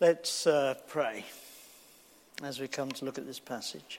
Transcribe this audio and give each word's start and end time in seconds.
Let's 0.00 0.46
uh, 0.46 0.74
pray 0.86 1.24
as 2.44 2.60
we 2.60 2.68
come 2.68 2.92
to 2.92 3.04
look 3.04 3.18
at 3.18 3.26
this 3.26 3.40
passage. 3.40 3.98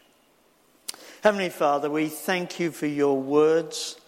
Heavenly 1.22 1.50
Father, 1.50 1.90
we 1.90 2.08
thank 2.08 2.58
you 2.58 2.72
for 2.72 2.86
your 2.86 3.20
words. 3.20 4.00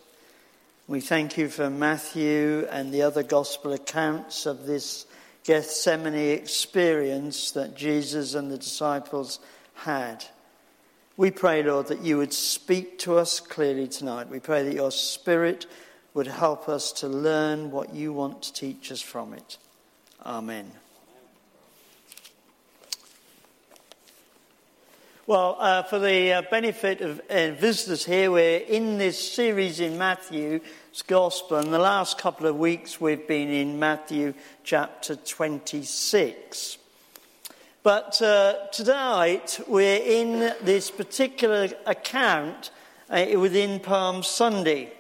We 0.88 1.02
thank 1.02 1.38
you 1.38 1.50
for 1.50 1.70
Matthew 1.70 2.66
and 2.72 2.94
the 2.94 3.02
other 3.02 3.24
gospel 3.24 3.74
accounts 3.74 4.46
of 4.46 4.66
this 4.66 5.06
Gethsemane 5.44 6.14
experience 6.16 7.52
that 7.52 7.76
Jesus 7.76 8.36
and 8.36 8.50
the 8.50 8.58
disciples 8.58 9.42
had. 9.74 10.24
We 11.18 11.30
pray, 11.30 11.62
Lord, 11.62 11.88
that 11.88 12.04
you 12.04 12.20
would 12.20 12.32
speak 12.32 13.00
to 13.00 13.18
us 13.18 13.42
clearly 13.42 13.90
tonight. 13.90 14.30
We 14.30 14.40
pray 14.40 14.64
that 14.64 14.74
your 14.74 14.92
Spirit 14.92 15.66
would 16.14 16.28
help 16.28 16.70
us 16.70 16.94
to 16.94 17.10
learn 17.10 17.70
what 17.70 17.94
you 17.94 18.14
want 18.14 18.44
to 18.44 18.54
teach 18.54 18.94
us 18.94 19.02
from 19.02 19.34
it. 19.34 19.58
Amen. 20.26 20.72
Well, 25.32 25.56
uh, 25.62 25.84
for 25.84 25.98
the 25.98 26.34
uh, 26.34 26.42
benefit 26.52 27.00
of 27.00 27.22
uh, 27.30 27.52
visitors 27.52 28.04
here, 28.04 28.30
we're 28.30 28.58
in 28.58 28.98
this 28.98 29.32
series 29.32 29.80
in 29.80 29.98
Matthew's 29.98 30.62
Gospel, 31.08 31.56
and 31.56 31.74
the 31.74 31.80
last 31.80 32.18
couple 32.18 32.48
of 32.48 32.58
weeks 32.58 33.00
we've 33.00 33.26
been 33.26 33.48
in 33.48 33.80
Matthew 33.80 34.34
chapter 34.66 35.16
26. 35.16 36.78
But 37.82 38.22
uh, 38.22 38.56
tonight 38.74 39.62
we're 39.70 40.04
in 40.04 40.54
this 40.64 40.92
particular 40.92 41.70
account 41.86 42.72
uh, 43.10 43.28
within 43.38 43.80
Palm 43.80 44.24
Sunday. 44.24 44.92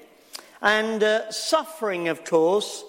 And 0.62 1.04
uh, 1.04 1.30
suffering, 1.30 2.08
of 2.08 2.24
course, 2.24 2.86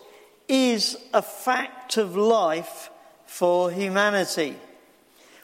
is 0.47 0.97
a 1.13 1.23
fact 1.23 1.97
of 1.97 2.15
life 2.15 2.89
for 3.27 3.73
humanity. 3.73 4.55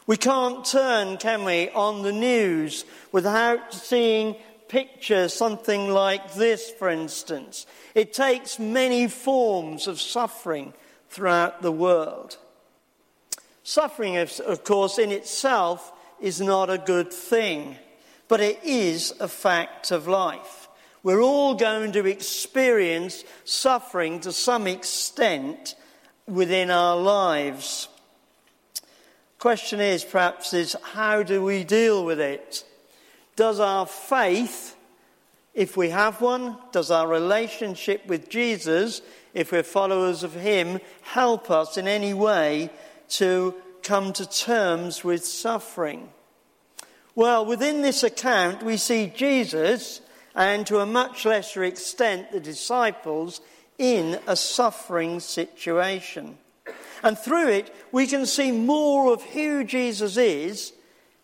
We 0.09 0.17
can't 0.17 0.65
turn, 0.65 1.19
can 1.19 1.45
we, 1.45 1.69
on 1.69 2.01
the 2.01 2.13
news 2.13 2.87
without 3.13 3.75
seeing 3.75 4.37
pictures, 4.67 5.35
something 5.35 5.91
like 5.91 6.33
this, 6.33 6.71
for 6.71 6.89
instance. 6.89 7.67
It 7.95 8.15
takes 8.15 8.59
many 8.59 9.07
forms 9.09 9.87
of 9.87 10.01
suffering 10.01 10.73
throughout 11.11 11.61
the 11.61 11.71
world. 11.71 12.39
Suffering, 13.65 14.17
of 14.17 14.65
course, 14.65 14.99
in 14.99 15.13
itself 15.13 15.93
is 16.23 16.41
not 16.41 16.71
a 16.71 16.79
good 16.79 17.13
thing, 17.13 17.77
but 18.29 18.41
it 18.41 18.65
is 18.65 19.13
a 19.21 19.29
fact 19.29 19.91
of 19.91 20.09
life. 20.09 20.71
We're 21.03 21.21
all 21.21 21.55
going 21.55 21.93
to 21.93 22.07
experience 22.07 23.25
suffering 23.45 24.21
to 24.21 24.33
some 24.33 24.67
extent 24.67 25.75
within 26.27 26.71
our 26.71 26.97
lives. 26.97 27.89
Question 29.39 29.79
is 29.79 30.03
perhaps 30.03 30.53
is 30.53 30.77
how 30.83 31.23
do 31.23 31.43
we 31.45 31.63
deal 31.63 32.05
with 32.05 32.19
it? 32.19 32.65
Does 33.37 33.61
our 33.61 33.87
faith, 33.87 34.75
if 35.55 35.77
we 35.77 35.91
have 35.91 36.21
one, 36.21 36.57
does 36.73 36.91
our 36.91 37.07
relationship 37.07 38.05
with 38.07 38.29
Jesus, 38.29 39.01
if 39.35 39.53
we're 39.53 39.63
followers 39.63 40.25
of 40.25 40.35
Him, 40.35 40.81
help 41.03 41.53
us 41.53 41.77
in 41.77 41.87
any 41.87 42.13
way 42.15 42.71
to 43.11 43.55
come 43.85 44.13
to 44.15 44.29
terms 44.29 45.05
with 45.05 45.25
suffering? 45.25 46.09
Well, 47.15 47.47
within 47.47 47.83
this 47.83 48.03
account, 48.03 48.65
we 48.65 48.77
see 48.77 49.13
Jesus 49.15 50.01
and 50.35 50.67
to 50.67 50.81
a 50.81 50.87
much 50.87 51.25
lesser 51.25 51.63
extent 51.63 52.33
the 52.33 52.41
disciples 52.41 53.41
in 53.79 54.19
a 54.27 54.35
suffering 54.35 55.21
situation. 55.21 56.39
And 57.03 57.19
through 57.19 57.49
it, 57.49 57.75
we 57.93 58.07
can 58.07 58.27
see 58.27 58.53
more 58.53 59.13
of 59.13 59.23
who 59.23 59.65
Jesus 59.65 60.17
is 60.17 60.73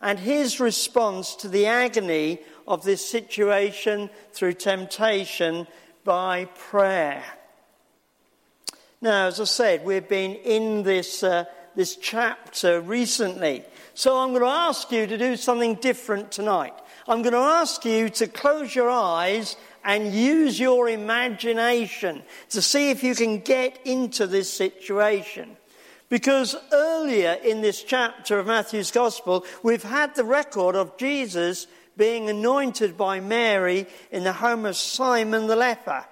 and 0.01 0.19
his 0.19 0.61
response 0.61 1.35
to 1.37 1.49
the 1.49 1.67
agony 1.67 2.41
of 2.67 2.85
this 2.85 3.07
situation 3.07 4.11
through 4.33 4.53
temptation 4.55 5.67
by 6.05 6.45
prayer. 6.45 7.25
Now, 9.01 9.27
as 9.27 9.41
I 9.41 9.45
said, 9.45 9.85
we've 9.85 10.09
been 10.09 10.35
in 10.37 10.83
this, 10.83 11.23
uh, 11.23 11.45
this 11.75 11.97
chapter 11.97 12.81
recently. 12.81 13.65
So 13.95 14.19
I'm 14.19 14.31
going 14.31 14.43
to 14.43 14.49
ask 14.49 14.91
you 14.91 15.07
to 15.07 15.19
do 15.19 15.37
something 15.37 15.75
different 15.77 16.33
tonight. 16.33 16.75
I'm 17.07 17.23
going 17.23 17.35
to 17.35 17.39
ask 17.39 17.85
you 17.85 18.09
to 18.09 18.27
close 18.27 18.75
your 18.75 18.89
eyes 18.89 19.57
and 19.85 20.15
use 20.15 20.59
your 20.59 20.89
imagination 20.89 22.23
to 22.51 22.63
see 22.63 22.91
if 22.91 23.03
you 23.03 23.15
can 23.15 23.41
get 23.41 23.79
into 23.85 24.27
this 24.27 24.51
situation. 24.51 25.57
Because 26.09 26.57
earlier 26.73 27.33
in 27.45 27.61
this 27.61 27.83
chapter 27.83 28.39
of 28.39 28.47
Matthew's 28.47 28.91
Gospel, 28.91 29.45
we've 29.63 29.83
had 29.83 30.15
the 30.15 30.25
record 30.25 30.77
of 30.77 30.97
Jesus 30.97 31.67
being 31.97 32.29
anointed 32.29 32.97
by 32.97 33.21
Mary 33.21 33.87
in 34.11 34.25
the 34.25 34.33
home 34.33 34.67
of 34.67 34.77
Simon 34.77 35.47
the 35.47 35.57
leper, 35.57 36.05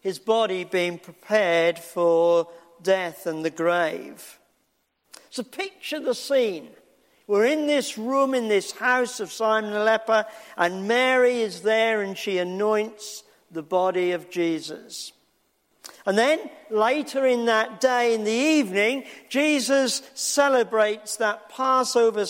his 0.00 0.18
body 0.18 0.64
being 0.64 0.98
prepared 0.98 1.78
for 1.78 2.48
death 2.82 3.26
and 3.26 3.44
the 3.44 3.50
grave. 3.50 4.38
So 5.30 5.42
picture 5.42 6.00
the 6.00 6.14
scene. 6.14 6.68
We're 7.26 7.46
in 7.46 7.66
this 7.66 7.98
room, 7.98 8.34
in 8.34 8.48
this 8.48 8.72
house 8.72 9.18
of 9.18 9.32
Simon 9.32 9.72
the 9.72 9.82
leper, 9.82 10.26
and 10.56 10.86
Mary 10.86 11.40
is 11.40 11.62
there 11.62 12.02
and 12.02 12.16
she 12.16 12.38
anoints 12.38 13.24
the 13.50 13.62
body 13.62 14.12
of 14.12 14.30
Jesus. 14.30 15.12
And 16.04 16.16
then 16.16 16.38
later 16.70 17.26
in 17.26 17.46
that 17.46 17.80
day, 17.80 18.14
in 18.14 18.22
the 18.22 18.30
evening, 18.30 19.04
Jesus 19.28 20.02
celebrates 20.14 21.16
that 21.16 21.48
Passover 21.48 22.26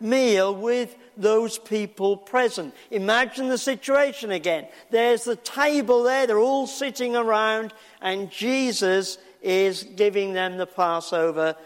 meal 0.00 0.54
with 0.54 0.96
those 1.18 1.58
people 1.58 2.16
present. 2.16 2.74
Imagine 2.90 3.48
the 3.48 3.58
situation 3.58 4.30
again. 4.30 4.68
There's 4.90 5.24
the 5.24 5.36
table 5.36 6.02
there, 6.02 6.26
they're 6.26 6.38
all 6.38 6.66
sitting 6.66 7.14
around, 7.14 7.74
and 8.00 8.30
Jesus 8.30 9.18
is 9.42 9.82
giving 9.82 10.32
them 10.32 10.56
the 10.56 10.66
Passover 10.66 11.56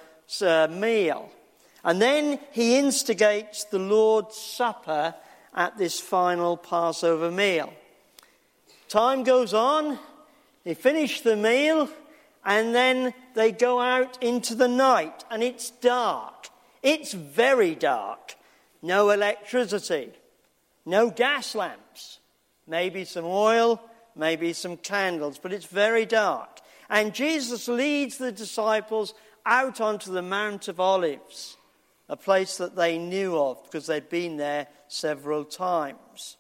uh, 0.41 0.69
meal. 0.69 1.31
And 1.85 2.01
then 2.01 2.41
he 2.53 2.79
instigates 2.79 3.65
the 3.65 3.79
Lord's 3.79 4.37
Supper 4.37 5.15
at 5.55 5.77
this 5.77 6.01
final 6.01 6.57
Passover 6.57 7.31
meal. 7.31 7.73
Time 8.89 9.23
goes 9.23 9.53
on, 9.53 9.99
they 10.65 10.75
finish 10.75 11.21
the 11.21 11.37
meal 11.37 11.89
and 12.45 12.75
then 12.75 13.13
they 13.35 13.53
go 13.53 13.81
out 13.81 14.23
into 14.23 14.55
the 14.55 14.69
night 14.69 15.25
and 15.31 15.43
it's 15.43 15.71
dark. 15.71 16.49
It's 16.83 17.13
very 17.13 17.75
dark. 17.75 18.35
No 18.83 19.11
electricity, 19.11 20.13
no 20.85 21.11
gas 21.11 21.55
lamps, 21.55 22.19
maybe 22.67 23.05
some 23.05 23.25
oil, 23.25 23.81
maybe 24.15 24.53
some 24.53 24.77
candles, 24.77 25.39
but 25.39 25.53
it's 25.53 25.65
very 25.65 26.05
dark. 26.05 26.61
And 26.91 27.15
Jesus 27.15 27.67
leads 27.67 28.19
the 28.19 28.33
disciples 28.33 29.15
out 29.47 29.81
onto 29.81 30.13
the 30.13 30.23
Mount 30.23 30.69
of 30.69 30.81
Olives, 30.81 31.57
a 32.09 32.17
place 32.17 32.59
that 32.59 32.77
they 32.77 32.99
knew 32.99 33.37
of 33.39 33.63
because 33.65 33.87
they'd 33.87 34.09
been 34.09 34.37
there 34.37 34.67
several 34.89 35.45
times. 35.45 36.37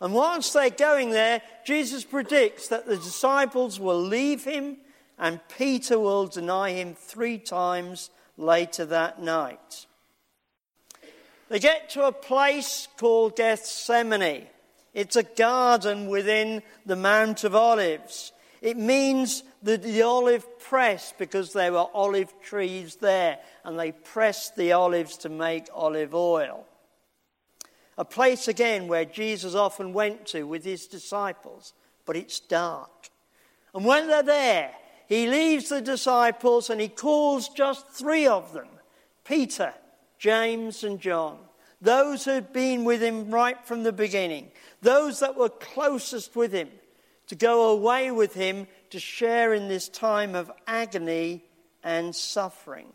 And 0.00 0.12
whilst 0.12 0.52
they're 0.52 0.70
going 0.70 1.10
there, 1.10 1.40
Jesus 1.64 2.04
predicts 2.04 2.68
that 2.68 2.86
the 2.86 2.96
disciples 2.96 3.78
will 3.78 4.00
leave 4.00 4.44
him 4.44 4.78
and 5.18 5.40
Peter 5.56 5.98
will 5.98 6.26
deny 6.26 6.72
him 6.72 6.94
three 6.94 7.38
times 7.38 8.10
later 8.36 8.84
that 8.86 9.22
night. 9.22 9.86
They 11.48 11.58
get 11.58 11.90
to 11.90 12.06
a 12.06 12.12
place 12.12 12.88
called 12.96 13.36
Gethsemane. 13.36 14.46
It's 14.92 15.16
a 15.16 15.22
garden 15.22 16.08
within 16.08 16.62
the 16.84 16.96
Mount 16.96 17.44
of 17.44 17.54
Olives. 17.54 18.32
It 18.64 18.78
means 18.78 19.42
the, 19.62 19.76
the 19.76 20.00
olive 20.00 20.58
press 20.58 21.12
because 21.18 21.52
there 21.52 21.70
were 21.70 21.86
olive 21.92 22.32
trees 22.40 22.96
there 22.96 23.38
and 23.62 23.78
they 23.78 23.92
pressed 23.92 24.56
the 24.56 24.72
olives 24.72 25.18
to 25.18 25.28
make 25.28 25.66
olive 25.74 26.14
oil. 26.14 26.64
A 27.98 28.06
place 28.06 28.48
again 28.48 28.88
where 28.88 29.04
Jesus 29.04 29.54
often 29.54 29.92
went 29.92 30.24
to 30.28 30.44
with 30.44 30.64
his 30.64 30.86
disciples, 30.86 31.74
but 32.06 32.16
it's 32.16 32.40
dark. 32.40 33.10
And 33.74 33.84
when 33.84 34.06
they're 34.06 34.22
there, 34.22 34.70
he 35.08 35.28
leaves 35.28 35.68
the 35.68 35.82
disciples 35.82 36.70
and 36.70 36.80
he 36.80 36.88
calls 36.88 37.50
just 37.50 37.90
three 37.90 38.26
of 38.26 38.54
them 38.54 38.68
Peter, 39.26 39.74
James, 40.18 40.84
and 40.84 40.98
John. 40.98 41.36
Those 41.82 42.24
who'd 42.24 42.54
been 42.54 42.84
with 42.84 43.02
him 43.02 43.30
right 43.30 43.62
from 43.66 43.82
the 43.82 43.92
beginning, 43.92 44.52
those 44.80 45.20
that 45.20 45.36
were 45.36 45.50
closest 45.50 46.34
with 46.34 46.54
him, 46.54 46.70
to 47.28 47.34
go 47.34 47.70
away 47.70 48.10
with 48.10 48.34
him 48.34 48.66
to 48.90 49.00
share 49.00 49.54
in 49.54 49.68
this 49.68 49.88
time 49.88 50.34
of 50.34 50.50
agony 50.66 51.44
and 51.82 52.14
suffering. 52.14 52.92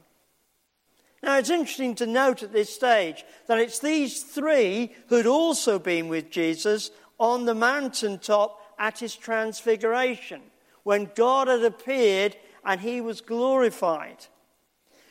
Now, 1.21 1.37
it's 1.37 1.49
interesting 1.49 1.95
to 1.95 2.07
note 2.07 2.43
at 2.43 2.53
this 2.53 2.73
stage 2.73 3.25
that 3.47 3.59
it's 3.59 3.79
these 3.79 4.23
three 4.23 4.93
who'd 5.07 5.27
also 5.27 5.77
been 5.77 6.07
with 6.07 6.29
Jesus 6.29 6.91
on 7.19 7.45
the 7.45 7.55
mountaintop 7.55 8.59
at 8.79 8.99
his 8.99 9.15
transfiguration 9.15 10.41
when 10.83 11.11
God 11.15 11.49
had 11.49 11.63
appeared 11.63 12.37
and 12.63 12.79
he 12.79 13.01
was 13.01 13.19
glorified. 13.19 14.25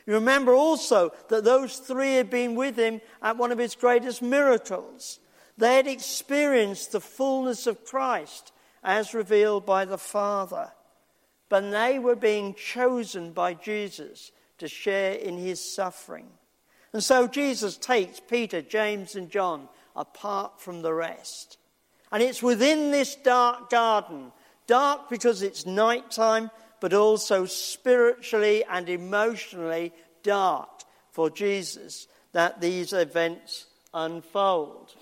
You 0.07 0.15
remember 0.15 0.55
also 0.55 1.13
that 1.29 1.45
those 1.45 1.77
three 1.77 2.15
had 2.15 2.31
been 2.31 2.55
with 2.55 2.79
him 2.79 3.03
at 3.21 3.37
one 3.37 3.53
of 3.53 3.59
his 3.59 3.75
greatest 3.75 4.23
miracles. 4.23 5.21
They 5.59 5.77
had 5.77 5.87
experienced 5.87 6.93
the 6.93 7.01
fullness 7.01 7.67
of 7.67 7.85
Christ 7.85 8.53
as 8.83 9.15
revealed 9.15 9.67
by 9.67 9.85
the 9.85 9.99
Father. 9.99 10.73
But 11.49 11.71
they 11.71 11.99
were 11.99 12.17
being 12.17 12.55
chosen 12.55 13.33
by 13.33 13.55
Jesus 13.55 14.33
to 14.59 14.69
share 14.69 15.13
in 15.13 15.37
his 15.39 15.61
suffering. 15.61 16.29
And 16.93 17.03
so 17.03 17.27
Jesus 17.27 17.77
takes 17.77 18.21
Peter, 18.21 18.63
James, 18.63 19.15
and 19.15 19.31
John 19.31 19.69
apart 19.95 20.61
from 20.61 20.83
the 20.83 20.93
rest. 20.93 21.59
And 22.11 22.23
it's 22.23 22.43
within 22.43 22.91
this 22.91 23.15
dark 23.17 23.71
garden, 23.71 24.33
dark 24.67 25.11
because 25.11 25.43
it's 25.43 25.67
nighttime, 25.67 26.51
but 26.81 26.95
also 26.95 27.45
spiritually 27.45 28.65
and 28.65 28.89
emotionally 28.89 29.93
dark 30.23 30.69
for 31.11 31.29
Jesus 31.29 32.07
that 32.33 32.61
these 32.61 32.93
events 32.93 33.67
unfold. 33.93 34.95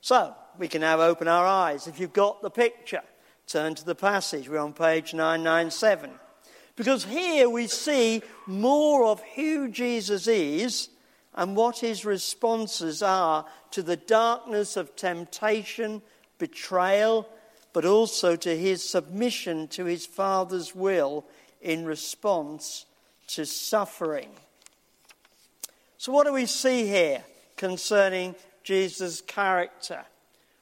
So, 0.00 0.34
we 0.58 0.68
can 0.68 0.80
now 0.80 1.00
open 1.00 1.28
our 1.28 1.46
eyes. 1.46 1.86
If 1.86 2.00
you've 2.00 2.12
got 2.12 2.42
the 2.42 2.50
picture, 2.50 3.02
turn 3.46 3.74
to 3.74 3.84
the 3.84 3.94
passage. 3.94 4.48
We're 4.48 4.58
on 4.58 4.72
page 4.72 5.14
997. 5.14 6.10
Because 6.76 7.04
here 7.04 7.48
we 7.48 7.66
see 7.66 8.22
more 8.46 9.06
of 9.06 9.22
who 9.34 9.68
Jesus 9.68 10.26
is 10.26 10.90
and 11.34 11.56
what 11.56 11.78
his 11.78 12.04
responses 12.04 13.02
are 13.02 13.46
to 13.70 13.82
the 13.82 13.96
darkness 13.96 14.76
of 14.76 14.96
temptation, 14.96 16.02
betrayal, 16.38 17.28
but 17.72 17.84
also 17.84 18.36
to 18.36 18.56
his 18.56 18.82
submission 18.82 19.68
to 19.68 19.84
his 19.84 20.06
Father's 20.06 20.74
will 20.74 21.24
in 21.60 21.84
response 21.84 22.86
to 23.28 23.44
suffering. 23.44 24.30
So, 25.98 26.12
what 26.12 26.26
do 26.26 26.32
we 26.32 26.46
see 26.46 26.86
here 26.86 27.24
concerning 27.56 28.34
Jesus' 28.62 29.20
character? 29.20 30.04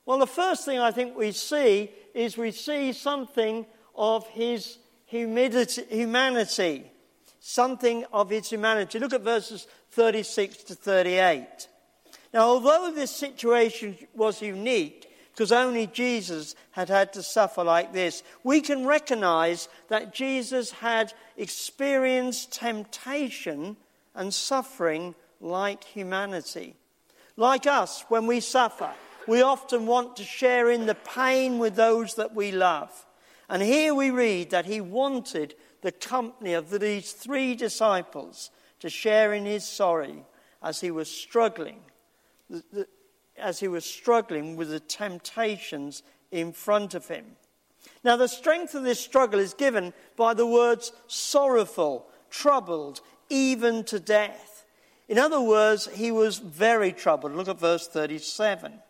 Well, 0.07 0.19
the 0.19 0.27
first 0.27 0.65
thing 0.65 0.79
I 0.79 0.91
think 0.91 1.17
we 1.17 1.33
see 1.33 1.91
is 2.15 2.37
we 2.37 2.51
see 2.51 2.93
something 2.93 3.67
of 3.95 4.27
his 4.29 4.79
humanity, 5.07 6.91
something 7.41 8.05
of 8.13 8.31
his 8.31 8.51
humanity. 8.51 8.99
Look 8.99 9.15
at 9.15 9.23
verses 9.23 9.67
36 9.93 10.65
to 10.65 10.75
38. 10.75 11.69
Now, 12.33 12.49
although 12.49 12.93
this 12.93 13.13
situation 13.13 13.97
was 14.15 14.43
unique, 14.43 15.11
because 15.33 15.53
only 15.53 15.87
Jesus 15.87 16.55
had 16.73 16.89
had 16.89 17.13
to 17.15 17.23
suffer 17.23 17.65
like 17.65 17.93
this, 17.93 18.23
we 18.43 18.61
can 18.61 18.87
recognize 18.87 19.69
that 19.89 20.15
Jesus 20.15 20.71
had 20.71 21.13
experienced 21.37 22.53
temptation 22.53 23.77
and 24.15 24.33
suffering 24.33 25.15
like 25.41 25.83
humanity. 25.83 26.77
Like 27.37 27.67
us, 27.67 28.05
when 28.09 28.27
we 28.27 28.39
suffer, 28.41 28.93
we 29.27 29.43
often 29.43 29.87
want 29.87 30.17
to 30.17 30.25
share 30.25 30.71
in 30.71 30.87
the 30.87 30.95
pain 30.95 31.59
with 31.59 31.77
those 31.77 32.15
that 32.15 32.35
we 32.35 32.53
love. 32.53 33.07
And 33.49 33.63
here 33.63 33.95
we 33.95 34.11
read 34.11 34.51
that 34.51 34.67
he 34.67 34.81
wanted 34.81 35.55
the 35.83 35.93
company 35.93 36.55
of 36.55 36.71
these 36.71 37.13
three 37.13 37.55
disciples 37.55 38.51
to 38.81 38.89
share 38.89 39.33
in 39.35 39.45
his 39.45 39.65
sorrow 39.65 40.27
as 40.63 40.81
he 40.81 40.91
was 40.91 41.11
struggling 41.11 41.81
as 43.37 43.61
he 43.61 43.69
was 43.69 43.85
struggling 43.85 44.57
with 44.57 44.71
the 44.71 44.81
temptations 44.81 46.03
in 46.31 46.53
front 46.53 46.95
of 46.95 47.09
him. 47.09 47.25
Now, 48.03 48.17
the 48.17 48.29
strength 48.29 48.75
of 48.75 48.83
this 48.83 49.01
struggle 49.01 49.41
is 49.41 49.55
given 49.55 49.93
by 50.17 50.35
the 50.35 50.47
words 50.47 50.93
sorrowful, 51.07 52.07
troubled, 52.31 53.01
even 53.29 53.85
to 53.85 53.99
death. 53.99 54.65
In 55.09 55.19
other 55.19 55.41
words, 55.41 55.89
he 55.95 56.11
was 56.11 56.39
very 56.39 56.93
troubled. 56.93 57.35
Look 57.35 57.49
at 57.49 57.59
verse 57.59 57.89
37. 57.89 58.81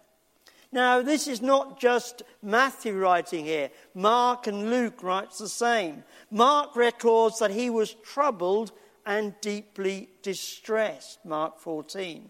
Now, 0.75 1.03
this 1.03 1.29
is 1.29 1.41
not 1.41 1.79
just 1.79 2.25
Matthew 2.43 2.99
writing 2.99 3.45
here. 3.45 3.71
Mark 3.95 4.49
and 4.49 4.71
Luke 4.71 5.05
writes 5.05 5.39
the 5.39 5.49
same. 5.49 6.03
Mark 6.33 6.75
records 6.75 7.39
that 7.39 7.53
he 7.53 7.71
was 7.71 7.95
troubled 7.95 8.73
and 9.07 9.37
deeply 9.41 10.09
distressed. 10.23 11.25
Mark 11.25 11.61
14. 11.61 12.29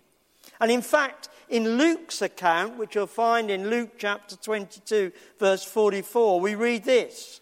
And 0.60 0.70
in 0.70 0.82
fact, 0.82 1.30
in 1.48 1.78
Luke's 1.78 2.20
account, 2.20 2.76
which 2.76 2.94
you'll 2.94 3.06
find 3.06 3.50
in 3.50 3.70
Luke 3.70 3.92
chapter 3.96 4.36
22, 4.36 5.10
verse 5.38 5.64
44, 5.64 6.38
we 6.38 6.54
read 6.54 6.84
this. 6.84 7.40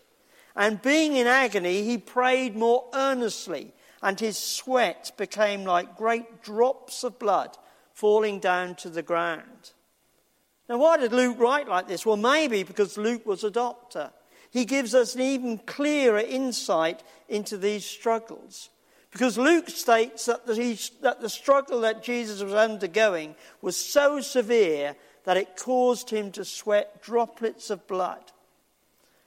And 0.55 0.81
being 0.81 1.17
in 1.17 1.27
agony, 1.27 1.83
he 1.83 1.99
prayed 1.99 2.55
more 2.55 2.85
earnestly, 2.95 3.75
and 4.05 4.21
his 4.21 4.39
sweat 4.39 5.11
became 5.17 5.65
like 5.65 5.97
great 5.97 6.45
drops 6.45 7.03
of 7.03 7.19
blood 7.19 7.59
falling 7.93 8.39
down 8.39 8.77
to 8.77 8.89
the 8.89 9.03
ground. 9.03 9.72
Now, 10.73 10.79
why 10.79 10.97
did 10.97 11.13
Luke 11.13 11.39
write 11.39 11.69
like 11.69 11.87
this? 11.87 12.07
Well, 12.07 12.17
maybe 12.17 12.63
because 12.63 12.97
Luke 12.97 13.27
was 13.27 13.45
a 13.45 13.51
doctor. 13.51 14.11
He 14.51 14.65
gives 14.65 14.95
us 14.95 15.15
an 15.15 15.21
even 15.21 15.59
clearer 15.59 16.21
insight 16.21 17.03
into 17.29 17.59
these 17.59 17.85
struggles. 17.85 18.71
Because 19.11 19.37
Luke 19.37 19.69
states 19.69 20.25
that 20.25 20.47
the, 20.47 20.91
that 21.03 21.21
the 21.21 21.29
struggle 21.29 21.83
that 21.83 22.03
Jesus 22.03 22.43
was 22.43 22.55
undergoing 22.55 23.35
was 23.61 23.77
so 23.77 24.23
severe 24.23 24.97
that 25.25 25.37
it 25.37 25.59
caused 25.59 26.09
him 26.09 26.33
to 26.33 26.43
sweat 26.43 27.03
droplets 27.03 27.69
of 27.69 27.87
blood. 27.87 28.33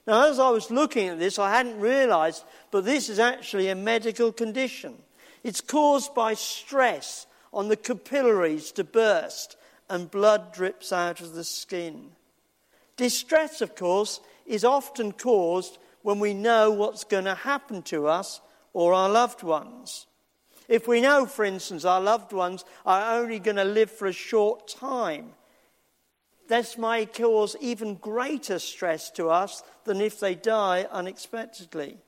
Now, 0.04 0.28
as 0.28 0.40
I 0.40 0.50
was 0.50 0.72
looking 0.72 1.06
at 1.06 1.20
this, 1.20 1.38
I 1.38 1.50
hadn't 1.56 1.78
realized, 1.78 2.42
but 2.72 2.84
this 2.84 3.08
is 3.08 3.20
actually 3.20 3.68
a 3.68 3.76
medical 3.76 4.32
condition. 4.32 4.96
It's 5.44 5.60
caused 5.60 6.12
by 6.12 6.34
stress 6.34 7.28
on 7.52 7.68
the 7.68 7.76
capillaries 7.76 8.72
to 8.72 8.82
burst 8.82 9.56
and 9.88 10.10
blood 10.10 10.52
drips 10.52 10.92
out 10.92 11.20
of 11.20 11.34
the 11.34 11.44
skin. 11.44 12.10
Distress, 12.96 13.60
of 13.60 13.74
course, 13.74 14.20
is 14.46 14.64
often 14.64 15.12
caused 15.12 15.78
when 16.02 16.18
we 16.18 16.34
know 16.34 16.70
what's 16.70 17.04
going 17.04 17.24
to 17.24 17.34
happen 17.34 17.82
to 17.82 18.06
us 18.06 18.40
or 18.72 18.94
our 18.94 19.08
loved 19.08 19.42
ones. 19.42 20.06
If 20.68 20.88
we 20.88 21.00
know, 21.00 21.26
for 21.26 21.44
instance, 21.44 21.84
our 21.84 22.00
loved 22.00 22.32
ones 22.32 22.64
are 22.84 23.18
only 23.18 23.38
going 23.38 23.56
to 23.56 23.64
live 23.64 23.90
for 23.90 24.06
a 24.06 24.12
short 24.12 24.68
time, 24.68 25.34
this 26.48 26.78
may 26.78 27.06
cause 27.06 27.56
even 27.60 27.94
greater 27.94 28.58
stress 28.58 29.10
to 29.12 29.30
us 29.30 29.62
than 29.84 30.00
if 30.00 30.20
they 30.20 30.34
die 30.34 30.86
unexpectedly. 30.90 31.98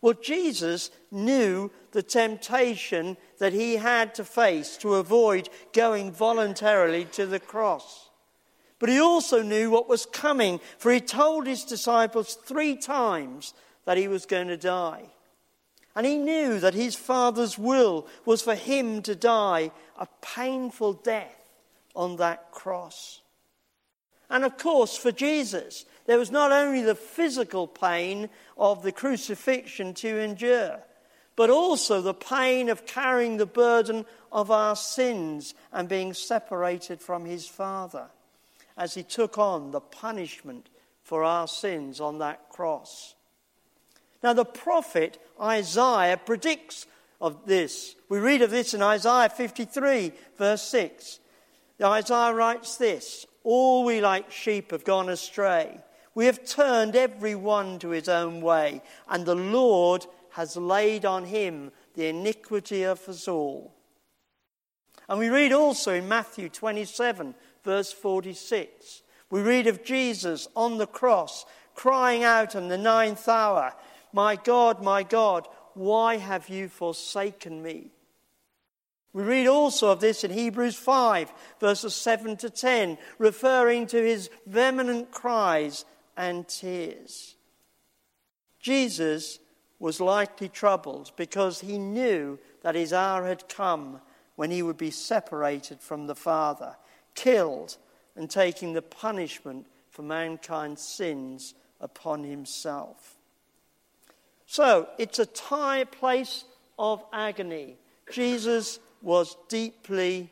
Well, 0.00 0.14
Jesus 0.14 0.90
knew 1.10 1.70
the 1.92 2.02
temptation 2.02 3.16
that 3.38 3.52
he 3.52 3.76
had 3.76 4.14
to 4.16 4.24
face 4.24 4.76
to 4.78 4.94
avoid 4.94 5.48
going 5.72 6.12
voluntarily 6.12 7.06
to 7.12 7.26
the 7.26 7.40
cross. 7.40 8.10
But 8.78 8.90
he 8.90 9.00
also 9.00 9.42
knew 9.42 9.70
what 9.70 9.88
was 9.88 10.06
coming, 10.06 10.60
for 10.78 10.92
he 10.92 11.00
told 11.00 11.46
his 11.46 11.64
disciples 11.64 12.34
three 12.34 12.76
times 12.76 13.54
that 13.86 13.96
he 13.96 14.08
was 14.08 14.26
going 14.26 14.48
to 14.48 14.56
die. 14.56 15.04
And 15.94 16.04
he 16.04 16.18
knew 16.18 16.60
that 16.60 16.74
his 16.74 16.94
Father's 16.94 17.58
will 17.58 18.06
was 18.26 18.42
for 18.42 18.54
him 18.54 19.00
to 19.02 19.14
die 19.14 19.70
a 19.98 20.06
painful 20.20 20.92
death 20.92 21.54
on 21.94 22.16
that 22.16 22.52
cross. 22.52 23.22
And 24.28 24.44
of 24.44 24.58
course, 24.58 24.96
for 24.96 25.12
Jesus, 25.12 25.84
there 26.06 26.18
was 26.18 26.30
not 26.30 26.52
only 26.52 26.82
the 26.82 26.94
physical 26.94 27.66
pain 27.66 28.28
of 28.56 28.82
the 28.82 28.92
crucifixion 28.92 29.94
to 29.94 30.18
endure, 30.18 30.80
but 31.36 31.50
also 31.50 32.00
the 32.00 32.14
pain 32.14 32.68
of 32.68 32.86
carrying 32.86 33.36
the 33.36 33.46
burden 33.46 34.06
of 34.32 34.50
our 34.50 34.74
sins 34.74 35.54
and 35.72 35.88
being 35.88 36.14
separated 36.14 37.00
from 37.00 37.24
his 37.24 37.46
Father 37.46 38.06
as 38.76 38.94
he 38.94 39.02
took 39.02 39.38
on 39.38 39.70
the 39.70 39.80
punishment 39.80 40.68
for 41.02 41.24
our 41.24 41.46
sins 41.46 42.00
on 42.00 42.18
that 42.18 42.48
cross. 42.50 43.14
Now, 44.22 44.32
the 44.32 44.44
prophet 44.44 45.18
Isaiah 45.40 46.16
predicts 46.16 46.86
of 47.20 47.46
this. 47.46 47.94
We 48.08 48.18
read 48.18 48.42
of 48.42 48.50
this 48.50 48.74
in 48.74 48.82
Isaiah 48.82 49.28
53, 49.28 50.12
verse 50.36 50.62
6. 50.62 51.20
Isaiah 51.82 52.34
writes 52.34 52.76
this 52.76 53.26
All 53.48 53.84
we 53.84 54.00
like 54.00 54.32
sheep 54.32 54.72
have 54.72 54.82
gone 54.82 55.08
astray. 55.08 55.78
We 56.16 56.26
have 56.26 56.44
turned 56.44 56.96
every 56.96 57.36
one 57.36 57.78
to 57.78 57.90
his 57.90 58.08
own 58.08 58.40
way, 58.40 58.82
and 59.08 59.24
the 59.24 59.36
Lord 59.36 60.04
has 60.30 60.56
laid 60.56 61.04
on 61.04 61.26
him 61.26 61.70
the 61.94 62.08
iniquity 62.08 62.82
of 62.82 63.08
us 63.08 63.28
all. 63.28 63.72
And 65.08 65.20
we 65.20 65.28
read 65.28 65.52
also 65.52 65.94
in 65.94 66.08
Matthew 66.08 66.48
27, 66.48 67.36
verse 67.62 67.92
46. 67.92 69.02
We 69.30 69.42
read 69.42 69.68
of 69.68 69.84
Jesus 69.84 70.48
on 70.56 70.78
the 70.78 70.88
cross 70.88 71.46
crying 71.76 72.24
out 72.24 72.56
in 72.56 72.66
the 72.66 72.76
ninth 72.76 73.28
hour, 73.28 73.74
my 74.12 74.34
God, 74.34 74.82
my 74.82 75.04
God, 75.04 75.46
why 75.74 76.16
have 76.16 76.48
you 76.48 76.68
forsaken 76.68 77.62
me? 77.62 77.92
We 79.16 79.22
read 79.22 79.46
also 79.46 79.88
of 79.88 80.00
this 80.00 80.24
in 80.24 80.30
Hebrews 80.30 80.76
5, 80.76 81.32
verses 81.58 81.94
7 81.94 82.36
to 82.36 82.50
10, 82.50 82.98
referring 83.16 83.86
to 83.86 83.96
his 83.96 84.28
vehement 84.44 85.10
cries 85.10 85.86
and 86.18 86.46
tears. 86.46 87.34
Jesus 88.60 89.38
was 89.78 90.02
lightly 90.02 90.50
troubled 90.50 91.12
because 91.16 91.62
he 91.62 91.78
knew 91.78 92.38
that 92.60 92.74
his 92.74 92.92
hour 92.92 93.26
had 93.26 93.48
come 93.48 94.02
when 94.34 94.50
he 94.50 94.62
would 94.62 94.76
be 94.76 94.90
separated 94.90 95.80
from 95.80 96.08
the 96.08 96.14
Father, 96.14 96.76
killed, 97.14 97.78
and 98.16 98.28
taking 98.28 98.74
the 98.74 98.82
punishment 98.82 99.66
for 99.88 100.02
mankind's 100.02 100.82
sins 100.82 101.54
upon 101.80 102.22
himself. 102.22 103.16
So 104.44 104.90
it's 104.98 105.18
a 105.18 105.24
time, 105.24 105.86
place 105.86 106.44
of 106.78 107.02
agony. 107.14 107.78
Jesus 108.12 108.78
was 109.06 109.36
deeply 109.48 110.28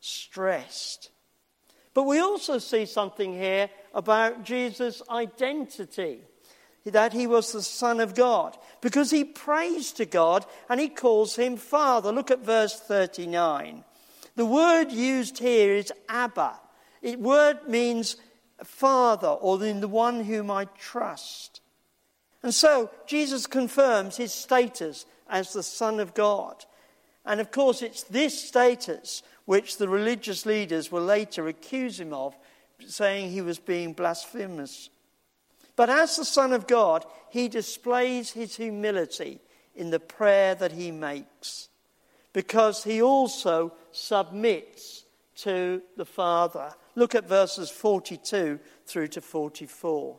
stressed. 0.00 1.10
But 1.94 2.02
we 2.02 2.18
also 2.18 2.58
see 2.58 2.84
something 2.84 3.32
here 3.32 3.70
about 3.94 4.42
Jesus' 4.42 5.00
identity 5.08 6.22
that 6.84 7.12
he 7.12 7.26
was 7.26 7.52
the 7.52 7.62
Son 7.62 8.00
of 8.00 8.14
God 8.14 8.58
because 8.80 9.10
he 9.10 9.24
prays 9.24 9.92
to 9.92 10.04
God 10.04 10.44
and 10.68 10.80
he 10.80 10.88
calls 10.88 11.36
him 11.36 11.56
Father. 11.56 12.12
Look 12.12 12.32
at 12.32 12.44
verse 12.44 12.78
39. 12.78 13.84
The 14.34 14.44
word 14.44 14.90
used 14.90 15.38
here 15.38 15.74
is 15.74 15.92
Abba. 16.08 16.58
The 17.02 17.16
word 17.16 17.68
means 17.68 18.16
Father 18.64 19.28
or 19.28 19.64
in 19.64 19.80
the 19.80 19.88
one 19.88 20.24
whom 20.24 20.50
I 20.50 20.64
trust. 20.78 21.60
And 22.42 22.52
so 22.52 22.90
Jesus 23.06 23.46
confirms 23.46 24.16
his 24.16 24.32
status 24.32 25.06
as 25.30 25.52
the 25.52 25.62
Son 25.62 26.00
of 26.00 26.12
God. 26.14 26.66
And 27.24 27.40
of 27.40 27.50
course, 27.50 27.82
it's 27.82 28.02
this 28.04 28.48
status 28.48 29.22
which 29.44 29.78
the 29.78 29.88
religious 29.88 30.46
leaders 30.46 30.90
will 30.90 31.02
later 31.04 31.48
accuse 31.48 32.00
him 32.00 32.12
of, 32.12 32.36
saying 32.86 33.30
he 33.30 33.40
was 33.40 33.58
being 33.58 33.92
blasphemous. 33.92 34.90
But 35.76 35.90
as 35.90 36.16
the 36.16 36.24
Son 36.24 36.52
of 36.52 36.66
God, 36.66 37.04
he 37.30 37.48
displays 37.48 38.30
his 38.30 38.56
humility 38.56 39.40
in 39.74 39.90
the 39.90 40.00
prayer 40.00 40.54
that 40.54 40.72
he 40.72 40.90
makes, 40.90 41.68
because 42.32 42.84
he 42.84 43.02
also 43.02 43.72
submits 43.92 45.04
to 45.36 45.82
the 45.96 46.04
Father. 46.04 46.72
Look 46.94 47.14
at 47.14 47.28
verses 47.28 47.70
42 47.70 48.60
through 48.86 49.08
to 49.08 49.20
44. 49.20 50.18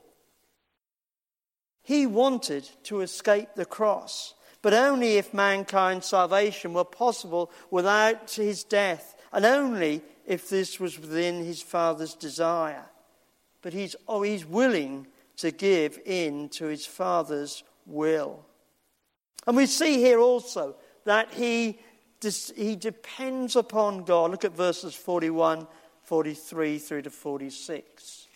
He 1.84 2.06
wanted 2.06 2.70
to 2.84 3.02
escape 3.02 3.50
the 3.56 3.66
cross, 3.66 4.34
but 4.66 4.74
only 4.74 5.18
if 5.18 5.32
mankind's 5.32 6.08
salvation 6.08 6.74
were 6.74 6.84
possible 6.84 7.52
without 7.70 8.32
his 8.32 8.64
death, 8.64 9.16
and 9.32 9.46
only 9.46 10.02
if 10.26 10.50
this 10.50 10.80
was 10.80 11.00
within 11.00 11.46
his 11.46 11.62
Father's 11.62 12.16
desire. 12.16 12.86
But 13.62 13.74
he's, 13.74 13.96
oh, 14.08 14.24
he's 14.24 14.44
willing 14.44 15.06
to 15.38 15.52
give 15.52 16.00
in 16.04 16.50
to 16.50 16.66
his 16.66 16.84
Father's 16.84 17.64
will. 17.86 18.44
And 19.46 19.56
we 19.56 19.68
see 19.68 20.00
here 20.00 20.18
also 20.18 20.76
that 21.04 21.32
he, 21.32 21.78
he 22.56 22.76
depends 22.76 23.56
upon 23.56 24.04
God. 24.04 24.32
Look 24.32 24.46
at 24.46 24.58
verses 24.58 24.96
41, 24.96 25.68
43 26.06 26.80
through 26.80 27.04
to 27.04 27.12
46. 27.12 28.28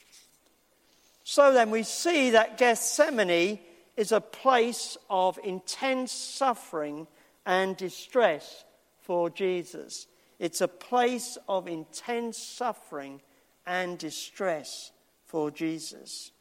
So 1.24 1.52
then 1.52 1.72
we 1.72 1.82
see 1.82 2.30
that 2.30 2.60
Gethsemane 2.60 3.58
is 4.00 4.14
a 4.14 4.22
place 4.22 4.96
of 5.10 5.38
intense 5.44 6.14
suffering 6.14 7.06
and 7.46 7.76
distress 7.76 8.64
for 9.02 9.30
Jesus. 9.30 10.08
It's 10.40 10.62
a 10.62 10.70
place 10.70 11.38
of 11.50 11.68
intense 11.68 12.38
suffering 12.38 13.20
and 13.68 13.98
distress 13.98 14.94
for 15.26 15.52
Jesus. 15.52 16.32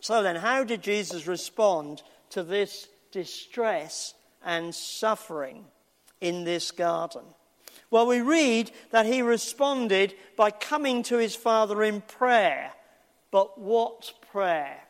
So 0.00 0.22
then, 0.22 0.36
how 0.36 0.62
did 0.62 0.82
Jesus 0.82 1.26
respond 1.26 2.02
to 2.28 2.42
this 2.42 2.86
distress 3.12 4.12
and 4.44 4.74
suffering 4.74 5.64
in 6.20 6.44
this 6.44 6.70
garden? 6.70 7.24
Well, 7.94 8.08
we 8.08 8.22
read 8.22 8.72
that 8.90 9.06
he 9.06 9.22
responded 9.22 10.16
by 10.36 10.50
coming 10.50 11.04
to 11.04 11.16
his 11.16 11.36
Father 11.36 11.84
in 11.84 12.00
prayer. 12.00 12.72
But 13.30 13.56
what 13.56 14.12
prayer? 14.32 14.80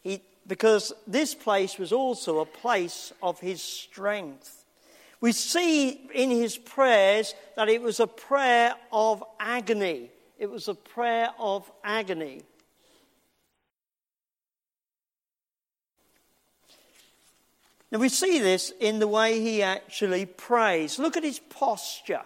He, 0.00 0.22
because 0.46 0.94
this 1.06 1.34
place 1.34 1.76
was 1.76 1.92
also 1.92 2.40
a 2.40 2.46
place 2.46 3.12
of 3.22 3.38
his 3.38 3.60
strength. 3.60 4.64
We 5.20 5.32
see 5.32 6.08
in 6.14 6.30
his 6.30 6.56
prayers 6.56 7.34
that 7.54 7.68
it 7.68 7.82
was 7.82 8.00
a 8.00 8.06
prayer 8.06 8.74
of 8.90 9.22
agony. 9.38 10.08
It 10.38 10.50
was 10.50 10.68
a 10.68 10.74
prayer 10.74 11.28
of 11.38 11.70
agony. 11.84 12.44
Now 17.92 17.98
we 17.98 18.08
see 18.08 18.38
this 18.38 18.72
in 18.80 19.00
the 19.00 19.06
way 19.06 19.40
he 19.40 19.62
actually 19.62 20.24
prays. 20.24 20.98
Look 20.98 21.18
at 21.18 21.24
his 21.24 21.38
posture. 21.38 22.22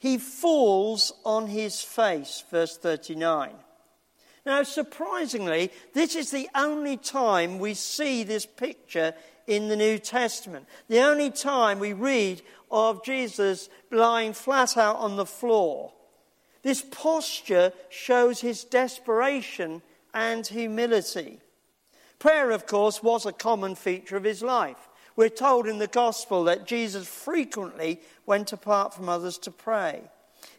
He 0.00 0.18
falls 0.18 1.12
on 1.24 1.46
his 1.46 1.80
face, 1.80 2.42
verse 2.50 2.76
39. 2.76 3.52
Now, 4.44 4.64
surprisingly, 4.64 5.70
this 5.94 6.16
is 6.16 6.32
the 6.32 6.48
only 6.56 6.96
time 6.96 7.60
we 7.60 7.74
see 7.74 8.24
this 8.24 8.44
picture 8.44 9.14
in 9.46 9.68
the 9.68 9.76
New 9.76 10.00
Testament. 10.00 10.66
The 10.88 11.02
only 11.02 11.30
time 11.30 11.78
we 11.78 11.92
read 11.92 12.42
of 12.68 13.04
Jesus 13.04 13.68
lying 13.92 14.32
flat 14.32 14.76
out 14.76 14.96
on 14.96 15.14
the 15.14 15.26
floor. 15.26 15.92
This 16.62 16.82
posture 16.82 17.72
shows 17.88 18.40
his 18.40 18.64
desperation 18.64 19.82
and 20.12 20.44
humility. 20.44 21.38
Prayer, 22.22 22.52
of 22.52 22.68
course, 22.68 23.02
was 23.02 23.26
a 23.26 23.32
common 23.32 23.74
feature 23.74 24.16
of 24.16 24.22
his 24.22 24.44
life. 24.44 24.88
We're 25.16 25.28
told 25.28 25.66
in 25.66 25.78
the 25.78 25.88
Gospel 25.88 26.44
that 26.44 26.68
Jesus 26.68 27.08
frequently 27.08 28.00
went 28.26 28.52
apart 28.52 28.94
from 28.94 29.08
others 29.08 29.38
to 29.38 29.50
pray. 29.50 30.02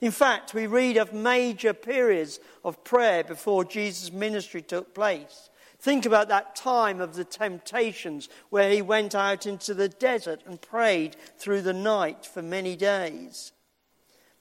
In 0.02 0.12
fact, 0.12 0.54
we 0.54 0.68
read 0.68 0.98
of 0.98 1.14
major 1.14 1.74
periods 1.74 2.42
of 2.66 2.84
prayer 2.84 3.24
before 3.24 3.64
Jesus' 3.64 4.12
ministry 4.12 4.62
took 4.62 4.94
place. 4.94 5.50
Think 5.80 6.06
about 6.06 6.28
that 6.28 6.58
time 6.58 7.00
of 7.00 7.16
the 7.16 7.24
temptations 7.24 8.28
where 8.50 8.70
he 8.70 8.82
went 8.82 9.16
out 9.16 9.46
into 9.46 9.74
the 9.74 9.88
desert 9.88 10.42
and 10.46 10.62
prayed 10.62 11.16
through 11.38 11.62
the 11.62 11.72
night 11.72 12.26
for 12.26 12.42
many 12.42 12.76
days. 12.76 13.53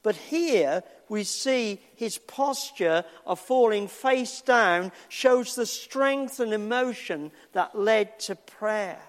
But 0.03 0.15
here 0.17 0.83
we 1.07 1.23
see 1.23 1.81
his 1.95 2.17
posture 2.17 3.05
of 3.25 3.39
falling 3.39 3.87
face 3.87 4.41
down 4.41 4.91
shows 5.07 5.55
the 5.55 5.65
strength 5.65 6.41
and 6.41 6.53
emotion 6.53 7.31
that 7.53 7.77
led 7.77 8.19
to 8.21 8.35
prayer. 8.35 8.99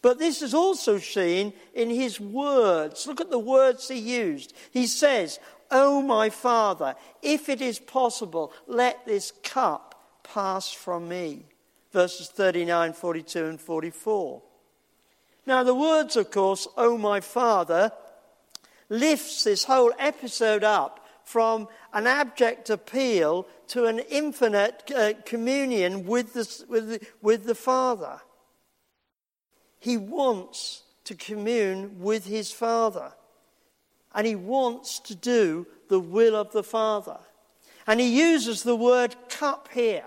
But 0.00 0.18
this 0.18 0.42
is 0.42 0.54
also 0.54 0.98
seen 0.98 1.52
in 1.74 1.90
his 1.90 2.18
words. 2.18 3.06
Look 3.06 3.20
at 3.20 3.30
the 3.30 3.38
words 3.38 3.86
he 3.88 3.98
used. 3.98 4.54
He 4.72 4.86
says, 4.86 5.38
Oh, 5.70 6.02
my 6.02 6.28
Father, 6.28 6.96
if 7.22 7.48
it 7.48 7.60
is 7.60 7.78
possible, 7.78 8.52
let 8.66 9.06
this 9.06 9.32
cup 9.44 10.18
pass 10.24 10.72
from 10.72 11.08
me. 11.08 11.44
Verses 11.92 12.28
39, 12.28 12.94
42, 12.94 13.44
and 13.46 13.60
44. 13.60 14.42
Now, 15.46 15.62
the 15.62 15.74
words, 15.74 16.16
of 16.16 16.30
course, 16.30 16.66
Oh, 16.76 16.98
my 16.98 17.20
Father, 17.20 17.92
lifts 18.92 19.44
this 19.44 19.64
whole 19.64 19.92
episode 19.98 20.62
up 20.62 21.06
from 21.24 21.66
an 21.94 22.06
abject 22.06 22.68
appeal 22.68 23.46
to 23.68 23.86
an 23.86 24.00
infinite 24.10 24.82
uh, 24.94 25.14
communion 25.24 26.04
with 26.04 26.34
the, 26.34 26.64
with, 26.68 26.88
the, 26.88 27.06
with 27.22 27.44
the 27.44 27.54
Father. 27.54 28.20
He 29.78 29.96
wants 29.96 30.82
to 31.04 31.14
commune 31.14 32.00
with 32.00 32.26
his 32.26 32.52
Father. 32.52 33.14
And 34.14 34.26
he 34.26 34.36
wants 34.36 35.00
to 35.00 35.14
do 35.14 35.66
the 35.88 35.98
will 35.98 36.36
of 36.36 36.52
the 36.52 36.62
Father. 36.62 37.18
And 37.86 37.98
he 37.98 38.20
uses 38.20 38.62
the 38.62 38.76
word 38.76 39.16
cup 39.30 39.68
here. 39.72 40.04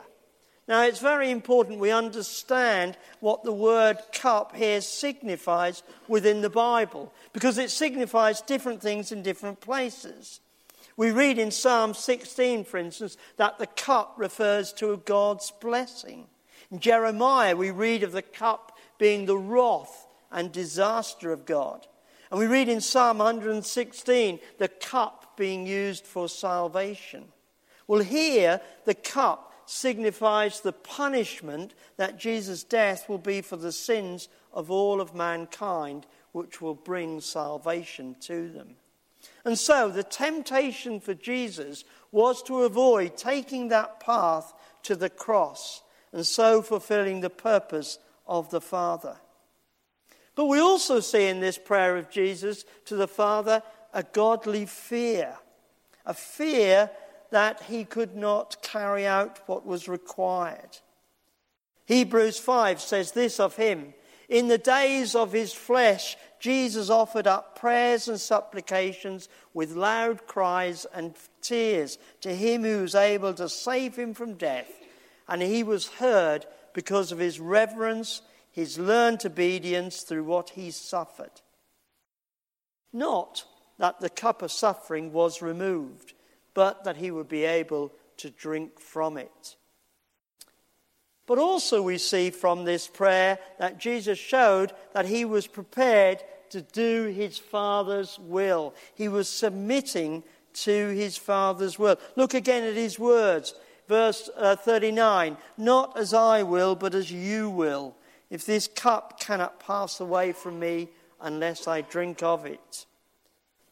Now, 0.67 0.83
it's 0.83 0.99
very 0.99 1.29
important 1.29 1.79
we 1.79 1.91
understand 1.91 2.97
what 3.19 3.43
the 3.43 3.53
word 3.53 3.99
cup 4.11 4.55
here 4.55 4.81
signifies 4.81 5.83
within 6.07 6.41
the 6.41 6.49
Bible, 6.49 7.13
because 7.33 7.59
it 7.59 7.69
signifies 7.69 8.41
different 8.41 8.81
things 8.81 9.11
in 9.11 9.21
different 9.21 9.61
places. 9.61 10.39
We 10.97 11.11
read 11.11 11.37
in 11.37 11.51
Psalm 11.51 11.93
16, 11.93 12.63
for 12.63 12.77
instance, 12.77 13.17
that 13.37 13.59
the 13.59 13.67
cup 13.67 14.15
refers 14.17 14.73
to 14.73 14.97
God's 15.05 15.51
blessing. 15.51 16.25
In 16.71 16.79
Jeremiah, 16.79 17.55
we 17.55 17.69
read 17.69 18.01
of 18.01 18.11
the 18.11 18.21
cup 18.21 18.77
being 18.97 19.25
the 19.25 19.37
wrath 19.37 20.07
and 20.31 20.51
disaster 20.51 21.31
of 21.31 21.45
God. 21.45 21.85
And 22.31 22.39
we 22.39 22.47
read 22.47 22.69
in 22.69 22.81
Psalm 22.81 23.19
116 23.19 24.39
the 24.57 24.67
cup 24.67 25.37
being 25.37 25.67
used 25.67 26.05
for 26.05 26.27
salvation. 26.27 27.25
Well, 27.87 28.01
here, 28.01 28.61
the 28.85 28.95
cup 28.95 29.53
signifies 29.65 30.61
the 30.61 30.71
punishment 30.71 31.73
that 31.97 32.19
Jesus' 32.19 32.63
death 32.63 33.09
will 33.09 33.17
be 33.17 33.41
for 33.41 33.57
the 33.57 33.71
sins 33.71 34.27
of 34.53 34.69
all 34.71 35.01
of 35.01 35.15
mankind, 35.15 36.05
which 36.31 36.61
will 36.61 36.75
bring 36.75 37.21
salvation 37.21 38.15
to 38.21 38.49
them. 38.49 38.75
And 39.43 39.57
so, 39.57 39.89
the 39.89 40.03
temptation 40.03 40.99
for 40.99 41.13
Jesus 41.13 41.83
was 42.11 42.41
to 42.43 42.63
avoid 42.63 43.17
taking 43.17 43.69
that 43.69 43.99
path 43.99 44.53
to 44.83 44.95
the 44.95 45.09
cross 45.09 45.81
and 46.11 46.25
so 46.25 46.61
fulfilling 46.61 47.21
the 47.21 47.29
purpose 47.29 47.99
of 48.27 48.49
the 48.49 48.61
Father. 48.61 49.17
But 50.35 50.45
we 50.45 50.59
also 50.59 50.99
see 50.99 51.27
in 51.27 51.39
this 51.39 51.57
prayer 51.57 51.97
of 51.97 52.09
Jesus 52.09 52.65
to 52.85 52.95
the 52.95 53.07
Father 53.07 53.63
a 53.93 54.03
godly 54.03 54.65
fear, 54.65 55.35
a 56.05 56.13
fear 56.13 56.89
that 57.35 57.63
he 57.63 57.83
could 57.83 58.15
not 58.15 58.55
carry 58.61 59.05
out 59.05 59.41
what 59.45 59.65
was 59.65 59.89
required. 59.89 60.79
Hebrews 61.85 62.39
5 62.39 62.79
says 62.79 63.11
this 63.11 63.41
of 63.41 63.57
him 63.57 63.93
In 64.29 64.47
the 64.47 64.57
days 64.57 65.15
of 65.15 65.33
his 65.33 65.51
flesh, 65.51 66.15
Jesus 66.39 66.89
offered 66.89 67.27
up 67.27 67.59
prayers 67.59 68.07
and 68.07 68.21
supplications 68.21 69.27
with 69.53 69.75
loud 69.75 70.27
cries 70.27 70.85
and 70.93 71.13
tears 71.41 71.97
to 72.21 72.33
him 72.33 72.63
who 72.63 72.83
was 72.83 72.95
able 72.95 73.33
to 73.33 73.49
save 73.49 73.97
him 73.97 74.13
from 74.13 74.35
death. 74.35 74.71
And 75.27 75.41
he 75.41 75.61
was 75.61 75.87
heard 75.87 76.45
because 76.71 77.11
of 77.11 77.19
his 77.19 77.41
reverence, 77.41 78.21
his 78.49 78.79
learned 78.79 79.25
obedience 79.25 80.03
through 80.03 80.23
what 80.23 80.51
he 80.51 80.71
suffered. 80.71 81.41
Not 82.93 83.43
that 83.77 83.99
the 83.99 84.09
cup 84.09 84.41
of 84.41 84.53
suffering 84.53 85.11
was 85.11 85.41
removed, 85.41 86.13
but 86.55 86.85
that 86.85 86.97
he 86.97 87.11
would 87.11 87.29
be 87.29 87.43
able 87.43 87.93
to 88.17 88.31
drink 88.31 88.79
from 88.79 89.17
it. 89.17 89.55
But 91.27 91.37
also, 91.37 91.81
we 91.81 91.97
see 91.97 92.29
from 92.31 92.65
this 92.65 92.87
prayer 92.87 93.37
that 93.59 93.79
Jesus 93.79 94.17
showed 94.17 94.71
that 94.93 95.05
he 95.05 95.25
was 95.25 95.45
prepared 95.45 96.23
to 96.49 96.61
do 96.61 97.07
his 97.07 97.37
Father's 97.37 98.17
will. 98.19 98.73
He 98.95 99.07
was 99.07 99.27
submitting 99.27 100.23
to 100.53 100.89
his 100.89 101.17
Father's 101.17 101.77
will. 101.77 101.97
Look 102.15 102.33
again 102.33 102.63
at 102.63 102.75
his 102.75 102.97
words. 102.97 103.53
Verse 103.87 104.29
uh, 104.37 104.55
39 104.55 105.37
Not 105.57 105.97
as 105.97 106.13
I 106.13 106.43
will, 106.43 106.75
but 106.75 106.95
as 106.95 107.11
you 107.11 107.49
will. 107.49 107.95
If 108.29 108.45
this 108.45 108.67
cup 108.67 109.19
cannot 109.19 109.59
pass 109.59 109.99
away 109.99 110.31
from 110.31 110.59
me 110.59 110.89
unless 111.19 111.67
I 111.67 111.81
drink 111.81 112.23
of 112.23 112.45
it. 112.45 112.85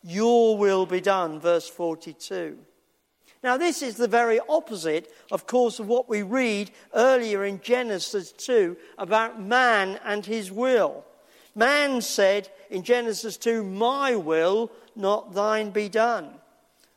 Your 0.03 0.57
will 0.57 0.85
be 0.85 1.01
done. 1.01 1.39
Verse 1.39 1.69
42. 1.69 2.57
Now, 3.43 3.57
this 3.57 3.81
is 3.81 3.95
the 3.95 4.07
very 4.07 4.39
opposite, 4.47 5.13
of 5.29 5.45
course, 5.45 5.77
of 5.77 5.87
what 5.87 6.07
we 6.07 6.21
read 6.21 6.71
earlier 6.93 7.43
in 7.43 7.59
Genesis 7.59 8.31
2 8.31 8.77
about 8.97 9.41
man 9.41 9.99
and 10.05 10.25
his 10.25 10.49
will. 10.49 11.03
Man 11.53 11.99
said 12.01 12.49
in 12.69 12.83
Genesis 12.83 13.35
2, 13.35 13.63
My 13.63 14.15
will, 14.15 14.71
not 14.95 15.33
thine 15.33 15.71
be 15.71 15.89
done. 15.89 16.29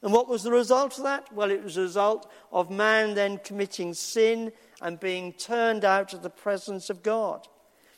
And 0.02 0.12
what 0.12 0.28
was 0.28 0.44
the 0.44 0.52
result 0.52 0.98
of 0.98 1.04
that? 1.04 1.32
Well, 1.32 1.50
it 1.50 1.64
was 1.64 1.76
a 1.76 1.82
result 1.82 2.30
of 2.52 2.70
man 2.70 3.14
then 3.14 3.38
committing 3.38 3.92
sin 3.92 4.52
and 4.80 5.00
being 5.00 5.32
turned 5.32 5.84
out 5.84 6.14
of 6.14 6.22
the 6.22 6.30
presence 6.30 6.90
of 6.90 7.02
God. 7.02 7.48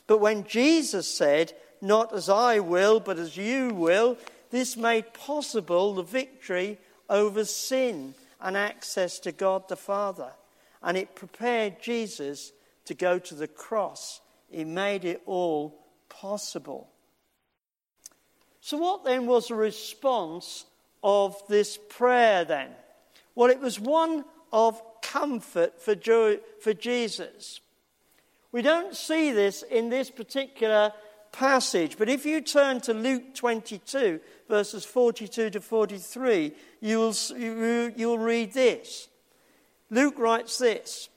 But 0.07 0.21
when 0.21 0.43
Jesus 0.43 1.07
said, 1.07 1.53
Not 1.81 2.13
as 2.13 2.29
I 2.29 2.59
will, 2.59 2.99
but 2.99 3.19
as 3.19 3.37
you 3.37 3.75
will, 3.75 4.17
this 4.49 4.75
made 4.75 5.13
possible 5.13 5.93
the 5.93 6.01
victory 6.01 6.79
over 7.09 7.45
sin 7.45 8.15
and 8.41 8.55
access 8.55 9.19
to 9.19 9.31
God 9.31 9.67
the 9.67 9.75
Father. 9.75 10.31
And 10.81 10.97
it 10.97 11.15
prepared 11.15 11.81
Jesus 11.81 12.51
to 12.85 12.93
go 12.93 13.19
to 13.19 13.35
the 13.35 13.47
cross. 13.47 14.21
It 14.51 14.65
made 14.65 15.05
it 15.05 15.21
all 15.25 15.79
possible. 16.07 16.89
So, 18.61 18.77
what 18.77 19.03
then 19.03 19.25
was 19.25 19.47
the 19.47 19.55
response 19.55 20.65
of 21.03 21.41
this 21.47 21.77
prayer 21.89 22.45
then? 22.45 22.69
Well, 23.35 23.49
it 23.49 23.59
was 23.59 23.79
one 23.79 24.25
of 24.51 24.81
comfort 25.01 25.81
for, 25.81 25.95
for 26.61 26.73
Jesus. 26.73 27.61
We 28.51 28.61
don't 28.61 28.95
see 28.95 29.31
this 29.31 29.63
in 29.63 29.89
this 29.89 30.09
particular 30.09 30.91
passage, 31.31 31.97
but 31.97 32.09
if 32.09 32.25
you 32.25 32.41
turn 32.41 32.81
to 32.81 32.93
Luke 32.93 33.35
22, 33.35 34.19
verses 34.47 34.85
42 34.85 35.49
to 35.51 35.61
43, 35.61 36.51
you'll, 36.81 37.15
you, 37.37 37.93
you'll 37.95 38.17
read 38.17 38.53
this. 38.53 39.07
Luke 39.89 40.17
writes 40.17 40.57
this 40.57 41.09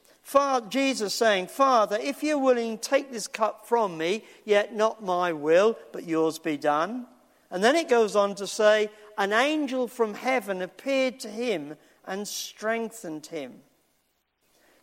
Jesus 0.69 1.15
saying, 1.15 1.49
Father, 1.49 1.99
if 2.01 2.23
you're 2.23 2.39
willing, 2.39 2.79
take 2.79 3.13
this 3.13 3.27
cup 3.27 3.67
from 3.67 3.99
me, 3.99 4.25
yet 4.45 4.75
not 4.75 5.05
my 5.05 5.33
will, 5.33 5.77
but 5.93 6.05
yours 6.05 6.39
be 6.39 6.57
done. 6.57 7.07
And 7.51 7.63
then 7.63 7.77
it 7.77 7.89
goes 7.89 8.17
on 8.17 8.35
to 8.37 8.47
say, 8.47 8.91
An 9.19 9.33
angel 9.33 9.89
from 9.89 10.15
heaven 10.15 10.63
appeared 10.63 11.21
to 11.21 11.29
him 11.29 11.77
and 12.07 12.27
strengthened 12.27 13.27
him. 13.27 13.61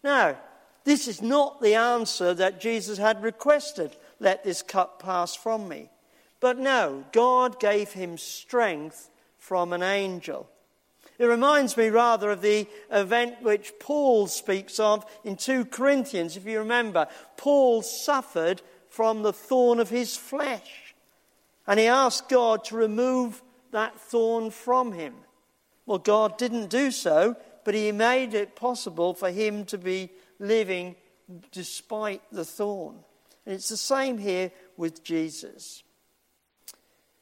Now, 0.03 0.37
this 0.83 1.07
is 1.07 1.21
not 1.21 1.61
the 1.61 1.75
answer 1.75 2.33
that 2.33 2.61
Jesus 2.61 2.97
had 2.97 3.23
requested 3.23 3.95
let 4.19 4.43
this 4.43 4.61
cup 4.61 5.01
pass 5.01 5.35
from 5.35 5.67
me. 5.67 5.89
But 6.39 6.57
no, 6.57 7.05
God 7.11 7.59
gave 7.59 7.91
him 7.91 8.17
strength 8.17 9.09
from 9.37 9.73
an 9.73 9.83
angel. 9.83 10.49
It 11.17 11.25
reminds 11.25 11.75
me 11.75 11.89
rather 11.89 12.31
of 12.31 12.41
the 12.41 12.65
event 12.89 13.41
which 13.41 13.73
Paul 13.79 14.27
speaks 14.27 14.79
of 14.79 15.05
in 15.25 15.35
2 15.35 15.65
Corinthians. 15.65 16.37
If 16.37 16.45
you 16.45 16.59
remember, 16.59 17.07
Paul 17.35 17.81
suffered 17.81 18.61
from 18.89 19.21
the 19.21 19.33
thorn 19.33 19.79
of 19.79 19.89
his 19.89 20.15
flesh. 20.15 20.95
And 21.67 21.79
he 21.79 21.87
asked 21.87 22.29
God 22.29 22.63
to 22.65 22.77
remove 22.77 23.41
that 23.71 23.99
thorn 23.99 24.49
from 24.49 24.93
him. 24.93 25.13
Well, 25.85 25.99
God 25.99 26.37
didn't 26.37 26.69
do 26.69 26.89
so, 26.89 27.35
but 27.65 27.73
he 27.73 27.91
made 27.91 28.33
it 28.33 28.55
possible 28.55 29.13
for 29.13 29.29
him 29.29 29.65
to 29.65 29.77
be 29.77 30.09
living 30.39 30.95
despite 31.51 32.21
the 32.31 32.45
thorn. 32.45 32.95
And 33.49 33.55
it's 33.55 33.69
the 33.69 33.77
same 33.77 34.19
here 34.19 34.51
with 34.77 35.03
Jesus. 35.03 35.81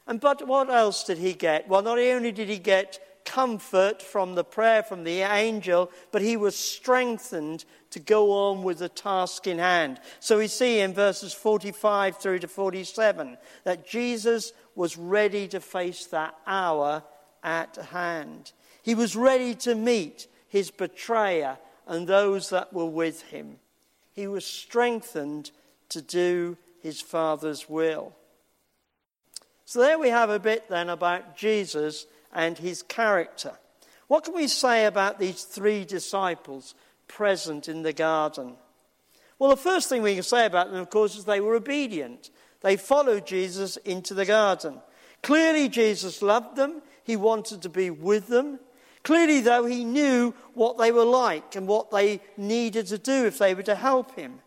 And 0.05 0.19
but 0.19 0.45
what 0.45 0.69
else 0.69 1.05
did 1.05 1.19
he 1.19 1.31
get? 1.31 1.69
Well, 1.69 1.81
not 1.81 1.97
only 1.97 2.33
did 2.33 2.49
he 2.49 2.57
get 2.57 2.99
comfort 3.23 4.01
from 4.01 4.35
the 4.35 4.43
prayer 4.43 4.83
from 4.83 5.05
the 5.05 5.21
angel, 5.21 5.89
but 6.11 6.21
he 6.21 6.35
was 6.35 6.57
strengthened 6.57 7.63
to 7.91 8.01
go 8.01 8.33
on 8.33 8.63
with 8.63 8.79
the 8.79 8.89
task 8.89 9.47
in 9.47 9.57
hand. 9.57 10.01
So 10.19 10.39
we 10.39 10.49
see 10.49 10.81
in 10.81 10.93
verses 10.93 11.33
45 11.33 12.17
through 12.17 12.39
to 12.39 12.49
47 12.49 13.37
that 13.63 13.87
Jesus 13.87 14.51
was 14.75 14.97
ready 14.97 15.47
to 15.47 15.61
face 15.61 16.07
that 16.07 16.35
hour 16.45 17.03
at 17.41 17.77
hand. 17.77 18.51
He 18.81 18.95
was 18.95 19.15
ready 19.15 19.55
to 19.55 19.75
meet 19.75 20.27
his 20.49 20.71
betrayer 20.71 21.57
and 21.87 22.05
those 22.05 22.49
that 22.49 22.73
were 22.73 22.85
with 22.85 23.21
him. 23.21 23.59
He 24.11 24.27
was 24.27 24.45
strengthened 24.45 25.51
to 25.89 26.01
do 26.01 26.57
his 26.81 27.01
Father's 27.01 27.69
will. 27.69 28.15
So 29.65 29.81
there 29.81 29.99
we 29.99 30.09
have 30.09 30.29
a 30.29 30.39
bit 30.39 30.69
then 30.69 30.89
about 30.89 31.35
Jesus 31.35 32.05
and 32.33 32.57
his 32.57 32.83
character. 32.83 33.53
What 34.07 34.23
can 34.23 34.33
we 34.33 34.47
say 34.47 34.85
about 34.85 35.19
these 35.19 35.43
three 35.43 35.83
disciples 35.83 36.73
present 37.07 37.67
in 37.67 37.83
the 37.83 37.93
garden? 37.93 38.55
Well, 39.39 39.49
the 39.49 39.57
first 39.57 39.89
thing 39.89 40.01
we 40.01 40.15
can 40.15 40.23
say 40.23 40.45
about 40.45 40.71
them, 40.71 40.79
of 40.79 40.89
course, 40.89 41.17
is 41.17 41.25
they 41.25 41.41
were 41.41 41.55
obedient. 41.55 42.29
They 42.61 42.77
followed 42.77 43.27
Jesus 43.27 43.77
into 43.77 44.13
the 44.13 44.25
garden. 44.25 44.81
Clearly, 45.21 45.69
Jesus 45.69 46.21
loved 46.21 46.55
them. 46.55 46.81
He 47.03 47.15
wanted 47.15 47.61
to 47.63 47.69
be 47.69 47.89
with 47.89 48.27
them. 48.27 48.59
Clearly, 49.03 49.41
though, 49.41 49.65
he 49.65 49.83
knew 49.83 50.33
what 50.53 50.77
they 50.77 50.91
were 50.91 51.05
like 51.05 51.55
and 51.55 51.67
what 51.67 51.91
they 51.91 52.21
needed 52.35 52.87
to 52.87 52.97
do 52.97 53.25
if 53.25 53.37
they 53.37 53.53
were 53.53 53.63
to 53.63 53.75
help 53.75 54.15
him. 54.15 54.39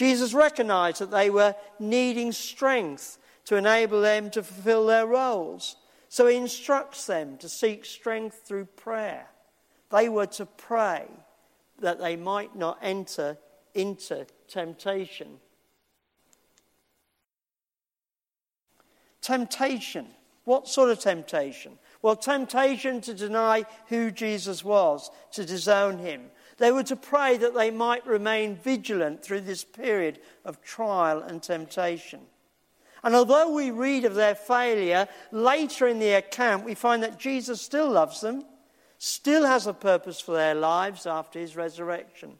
Jesus 0.00 0.32
recognized 0.32 1.02
that 1.02 1.10
they 1.10 1.28
were 1.28 1.54
needing 1.78 2.32
strength 2.32 3.18
to 3.44 3.56
enable 3.56 4.00
them 4.00 4.30
to 4.30 4.42
fulfill 4.42 4.86
their 4.86 5.06
roles. 5.06 5.76
So 6.08 6.26
he 6.26 6.38
instructs 6.38 7.04
them 7.04 7.36
to 7.36 7.50
seek 7.50 7.84
strength 7.84 8.40
through 8.46 8.64
prayer. 8.64 9.26
They 9.90 10.08
were 10.08 10.24
to 10.24 10.46
pray 10.46 11.04
that 11.80 12.00
they 12.00 12.16
might 12.16 12.56
not 12.56 12.78
enter 12.80 13.36
into 13.74 14.26
temptation. 14.48 15.38
Temptation. 19.20 20.06
What 20.44 20.66
sort 20.66 20.88
of 20.88 20.98
temptation? 20.98 21.78
Well, 22.00 22.16
temptation 22.16 23.02
to 23.02 23.12
deny 23.12 23.66
who 23.88 24.10
Jesus 24.10 24.64
was, 24.64 25.10
to 25.32 25.44
disown 25.44 25.98
him, 25.98 26.30
they 26.60 26.70
were 26.70 26.84
to 26.84 26.96
pray 26.96 27.38
that 27.38 27.54
they 27.54 27.70
might 27.70 28.06
remain 28.06 28.54
vigilant 28.54 29.22
through 29.22 29.40
this 29.40 29.64
period 29.64 30.20
of 30.44 30.62
trial 30.62 31.20
and 31.22 31.42
temptation. 31.42 32.20
And 33.02 33.14
although 33.14 33.52
we 33.52 33.70
read 33.70 34.04
of 34.04 34.14
their 34.14 34.34
failure 34.34 35.08
later 35.32 35.88
in 35.88 35.98
the 35.98 36.12
account, 36.12 36.66
we 36.66 36.74
find 36.74 37.02
that 37.02 37.18
Jesus 37.18 37.62
still 37.62 37.90
loves 37.90 38.20
them, 38.20 38.44
still 38.98 39.46
has 39.46 39.66
a 39.66 39.72
purpose 39.72 40.20
for 40.20 40.32
their 40.32 40.54
lives 40.54 41.06
after 41.06 41.38
his 41.38 41.56
resurrection. 41.56 42.34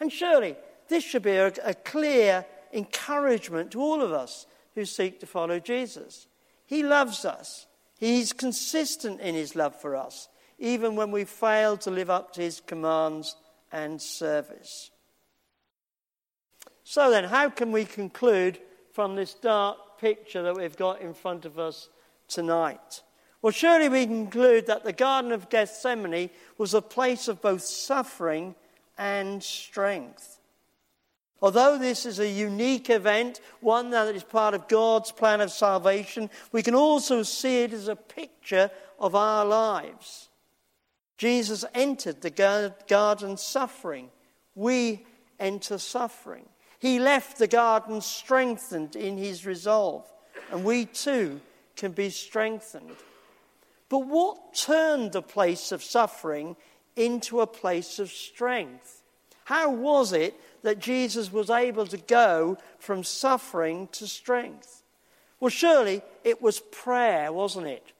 And 0.00 0.10
surely 0.10 0.56
this 0.88 1.04
should 1.04 1.22
be 1.22 1.32
a, 1.32 1.52
a 1.62 1.74
clear 1.74 2.46
encouragement 2.72 3.72
to 3.72 3.82
all 3.82 4.00
of 4.00 4.12
us 4.12 4.46
who 4.74 4.86
seek 4.86 5.20
to 5.20 5.26
follow 5.26 5.60
Jesus. 5.60 6.26
He 6.64 6.82
loves 6.82 7.24
us, 7.24 7.66
He's 7.98 8.32
consistent 8.32 9.20
in 9.20 9.34
His 9.34 9.54
love 9.54 9.78
for 9.78 9.94
us. 9.94 10.28
even 10.58 10.96
when 10.96 11.10
we 11.10 11.24
fail 11.24 11.76
to 11.78 11.90
live 11.90 12.10
up 12.10 12.32
to 12.32 12.40
his 12.42 12.60
commands 12.60 13.36
and 13.72 14.00
service. 14.00 14.90
So 16.84 17.10
then, 17.10 17.24
how 17.24 17.50
can 17.50 17.70
we 17.70 17.84
conclude 17.84 18.58
from 18.92 19.14
this 19.14 19.34
dark 19.34 19.98
picture 20.00 20.42
that 20.42 20.56
we've 20.56 20.76
got 20.76 21.00
in 21.00 21.12
front 21.14 21.44
of 21.44 21.58
us 21.58 21.88
tonight? 22.28 23.02
Well, 23.42 23.52
surely 23.52 23.88
we 23.88 24.06
conclude 24.06 24.66
that 24.66 24.84
the 24.84 24.92
Garden 24.92 25.32
of 25.32 25.48
Gethsemane 25.48 26.30
was 26.56 26.74
a 26.74 26.82
place 26.82 27.28
of 27.28 27.40
both 27.40 27.62
suffering 27.62 28.54
and 28.96 29.42
strength. 29.42 30.40
Although 31.40 31.78
this 31.78 32.04
is 32.04 32.18
a 32.18 32.28
unique 32.28 32.90
event, 32.90 33.40
one 33.60 33.90
that 33.90 34.14
is 34.14 34.24
part 34.24 34.54
of 34.54 34.66
God's 34.66 35.12
plan 35.12 35.40
of 35.40 35.52
salvation, 35.52 36.30
we 36.50 36.64
can 36.64 36.74
also 36.74 37.22
see 37.22 37.62
it 37.62 37.72
as 37.72 37.86
a 37.86 37.94
picture 37.94 38.70
of 38.98 39.14
our 39.14 39.44
lives. 39.44 40.28
Jesus 41.18 41.64
entered 41.74 42.22
the 42.22 42.74
garden 42.88 43.36
suffering. 43.36 44.10
We 44.54 45.04
enter 45.38 45.78
suffering. 45.78 46.46
He 46.78 47.00
left 47.00 47.38
the 47.38 47.48
garden 47.48 48.00
strengthened 48.00 48.94
in 48.94 49.18
his 49.18 49.44
resolve, 49.44 50.06
and 50.50 50.64
we 50.64 50.86
too 50.86 51.40
can 51.76 51.92
be 51.92 52.10
strengthened. 52.10 52.96
But 53.88 54.06
what 54.06 54.54
turned 54.54 55.12
the 55.12 55.22
place 55.22 55.72
of 55.72 55.82
suffering 55.82 56.56
into 56.94 57.40
a 57.40 57.46
place 57.46 57.98
of 57.98 58.10
strength? 58.10 59.02
How 59.44 59.70
was 59.70 60.12
it 60.12 60.38
that 60.62 60.78
Jesus 60.78 61.32
was 61.32 61.50
able 61.50 61.86
to 61.86 61.96
go 61.96 62.58
from 62.78 63.02
suffering 63.02 63.88
to 63.92 64.06
strength? 64.06 64.82
Well, 65.40 65.50
surely 65.50 66.02
it 66.22 66.42
was 66.42 66.60
prayer, 66.60 67.32
wasn't 67.32 67.68
it? 67.68 67.92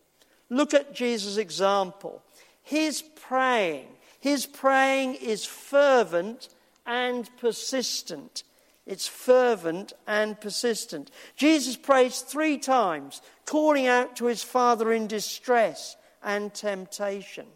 Look 0.51 0.75
at 0.75 0.95
Jesus' 0.95 1.37
example. 1.37 2.23
His 2.69 3.01
praying, 3.01 3.87
his 4.21 4.45
praying 4.45 5.15
is 5.15 5.47
fervent 5.47 6.51
and 6.85 7.27
persistent. 7.39 8.43
It's 8.85 9.09
fervent 9.09 9.95
and 10.07 10.39
persistent. 10.39 11.11
Jesus 11.35 11.79
prays 11.79 12.21
three 12.21 12.59
times, 12.59 13.23
calling 13.47 13.87
out 13.87 14.17
to 14.17 14.27
his 14.27 14.43
Father 14.43 14.93
in 14.93 15.07
distress 15.07 15.97
and 16.23 16.53
temptation. 16.53 17.47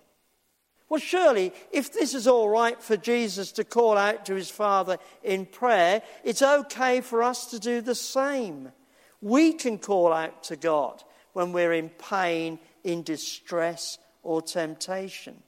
Well, 0.88 0.98
surely, 0.98 1.52
if 1.70 1.92
this 1.92 2.14
is 2.14 2.26
all 2.26 2.48
right 2.48 2.82
for 2.82 2.96
Jesus 2.96 3.52
to 3.52 3.64
call 3.64 3.98
out 3.98 4.24
to 4.24 4.34
his 4.34 4.50
Father 4.50 4.96
in 5.22 5.44
prayer, 5.44 6.00
it's 6.24 6.40
okay 6.40 7.02
for 7.02 7.22
us 7.22 7.50
to 7.50 7.60
do 7.60 7.82
the 7.82 7.94
same. 7.94 8.72
We 9.20 9.52
can 9.52 9.76
call 9.76 10.10
out 10.10 10.44
to 10.44 10.56
God 10.56 11.04
when 11.34 11.52
we're 11.52 11.74
in 11.74 11.90
pain, 11.90 12.58
in 12.82 13.02
distress, 13.02 13.98
or 14.22 14.42
temptation. 14.42 15.42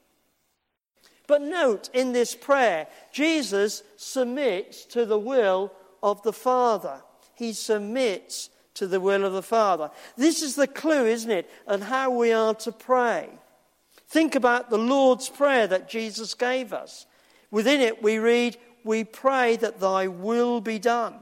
But 1.27 1.41
note 1.41 1.89
in 1.93 2.11
this 2.11 2.35
prayer, 2.35 2.87
Jesus 3.11 3.83
submits 3.97 4.85
to 4.85 5.05
the 5.05 5.17
will 5.17 5.71
of 6.03 6.21
the 6.23 6.33
Father. 6.33 7.01
He 7.33 7.53
submits 7.53 8.49
to 8.75 8.87
the 8.87 8.99
will 8.99 9.25
of 9.25 9.33
the 9.33 9.41
Father. 9.41 9.89
This 10.17 10.41
is 10.41 10.55
the 10.55 10.67
clue, 10.67 11.05
isn't 11.05 11.31
it, 11.31 11.49
on 11.67 11.81
how 11.81 12.11
we 12.11 12.31
are 12.31 12.53
to 12.55 12.71
pray. 12.71 13.29
Think 14.07 14.35
about 14.35 14.69
the 14.69 14.77
Lord's 14.77 15.29
Prayer 15.29 15.65
that 15.67 15.89
Jesus 15.89 16.33
gave 16.35 16.73
us. 16.73 17.07
Within 17.49 17.81
it, 17.81 18.03
we 18.03 18.19
read, 18.19 18.57
We 18.83 19.03
pray 19.03 19.55
that 19.57 19.79
thy 19.79 20.07
will 20.07 20.61
be 20.61 20.77
done. 20.77 21.15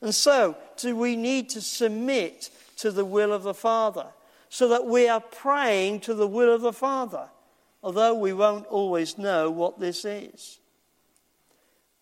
And 0.00 0.14
so, 0.14 0.56
do 0.76 0.96
we 0.96 1.16
need 1.16 1.50
to 1.50 1.60
submit 1.60 2.50
to 2.78 2.90
the 2.90 3.04
will 3.04 3.32
of 3.32 3.42
the 3.42 3.54
Father 3.54 4.06
so 4.48 4.68
that 4.68 4.86
we 4.86 5.08
are 5.08 5.20
praying 5.20 6.00
to 6.00 6.14
the 6.14 6.26
will 6.26 6.52
of 6.52 6.60
the 6.60 6.72
Father? 6.72 7.28
although 7.82 8.14
we 8.14 8.32
won't 8.32 8.66
always 8.66 9.18
know 9.18 9.50
what 9.50 9.78
this 9.78 10.04
is. 10.04 10.60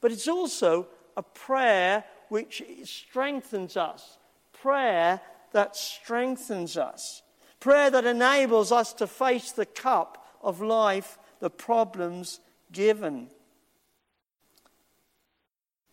But 0.00 0.12
it's 0.12 0.28
also 0.28 0.88
a 1.16 1.22
prayer 1.22 2.04
which 2.28 2.62
strengthens 2.84 3.76
us, 3.76 4.18
prayer 4.52 5.20
that 5.52 5.76
strengthens 5.76 6.76
us, 6.76 7.22
prayer 7.60 7.90
that 7.90 8.04
enables 8.04 8.72
us 8.72 8.92
to 8.94 9.06
face 9.06 9.52
the 9.52 9.66
cup 9.66 10.26
of 10.42 10.60
life, 10.60 11.18
the 11.40 11.50
problems 11.50 12.40
given. 12.72 13.28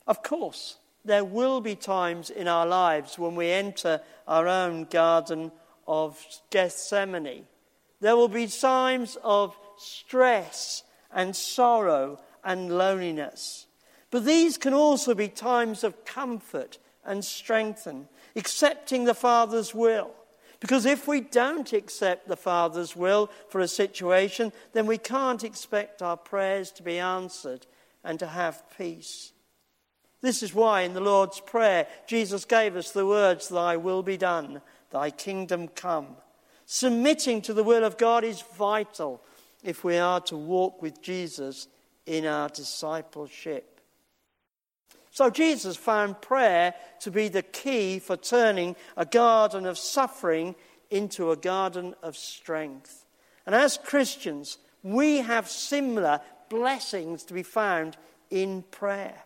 Of 0.05 0.23
course, 0.23 0.77
there 1.05 1.23
will 1.23 1.61
be 1.61 1.75
times 1.75 2.29
in 2.29 2.47
our 2.47 2.65
lives 2.65 3.19
when 3.19 3.35
we 3.35 3.49
enter 3.49 4.01
our 4.27 4.47
own 4.47 4.85
garden 4.85 5.51
of 5.87 6.23
Gethsemane. 6.49 7.45
There 7.99 8.15
will 8.15 8.27
be 8.27 8.47
times 8.47 9.17
of 9.23 9.57
stress 9.77 10.83
and 11.11 11.35
sorrow 11.35 12.19
and 12.43 12.77
loneliness. 12.77 13.67
But 14.11 14.25
these 14.25 14.57
can 14.57 14.73
also 14.73 15.15
be 15.15 15.27
times 15.27 15.83
of 15.83 16.05
comfort 16.05 16.77
and 17.05 17.23
strengthen, 17.23 18.07
accepting 18.35 19.05
the 19.05 19.13
Father's 19.13 19.73
will. 19.73 20.11
Because 20.59 20.85
if 20.85 21.07
we 21.07 21.19
don't 21.19 21.73
accept 21.73 22.27
the 22.27 22.37
Father's 22.37 22.95
will 22.95 23.29
for 23.49 23.59
a 23.59 23.67
situation, 23.67 24.53
then 24.71 24.85
we 24.85 24.97
can't 24.97 25.43
expect 25.43 26.01
our 26.01 26.15
prayers 26.15 26.71
to 26.71 26.83
be 26.83 26.99
answered 26.99 27.65
and 28.03 28.17
to 28.19 28.27
have 28.27 28.63
peace. 28.77 29.33
This 30.21 30.41
is 30.41 30.53
why 30.53 30.81
in 30.81 30.93
the 30.93 31.01
Lord's 31.01 31.41
Prayer, 31.41 31.85
Jesus 32.07 32.45
gave 32.45 32.77
us 32.77 32.91
the 32.91 33.05
words, 33.05 33.49
Thy 33.49 33.75
will 33.75 34.03
be 34.03 34.15
done, 34.15 34.61
Thy 34.93 35.09
kingdom 35.09 35.69
come. 35.69 36.15
Submitting 36.67 37.41
to 37.41 37.53
the 37.53 37.63
will 37.63 37.83
of 37.83 37.97
God 37.97 38.23
is 38.23 38.43
vital 38.55 39.23
if 39.63 39.83
we 39.83 39.97
are 39.97 40.21
to 40.21 40.37
walk 40.37 40.83
with 40.83 41.01
Jesus 41.01 41.67
in 42.05 42.27
our 42.27 42.47
discipleship. 42.47 43.81
So, 45.09 45.31
Jesus 45.31 45.75
found 45.75 46.21
prayer 46.21 46.75
to 47.01 47.09
be 47.09 47.27
the 47.27 47.41
key 47.41 47.97
for 47.97 48.15
turning 48.15 48.75
a 48.95 49.05
garden 49.05 49.65
of 49.65 49.79
suffering 49.79 50.53
into 50.91 51.31
a 51.31 51.35
garden 51.35 51.95
of 52.03 52.15
strength. 52.15 53.05
And 53.47 53.55
as 53.55 53.79
Christians, 53.83 54.59
we 54.83 55.17
have 55.17 55.49
similar 55.49 56.21
blessings 56.49 57.23
to 57.23 57.33
be 57.33 57.43
found 57.43 57.97
in 58.29 58.61
prayer. 58.69 59.23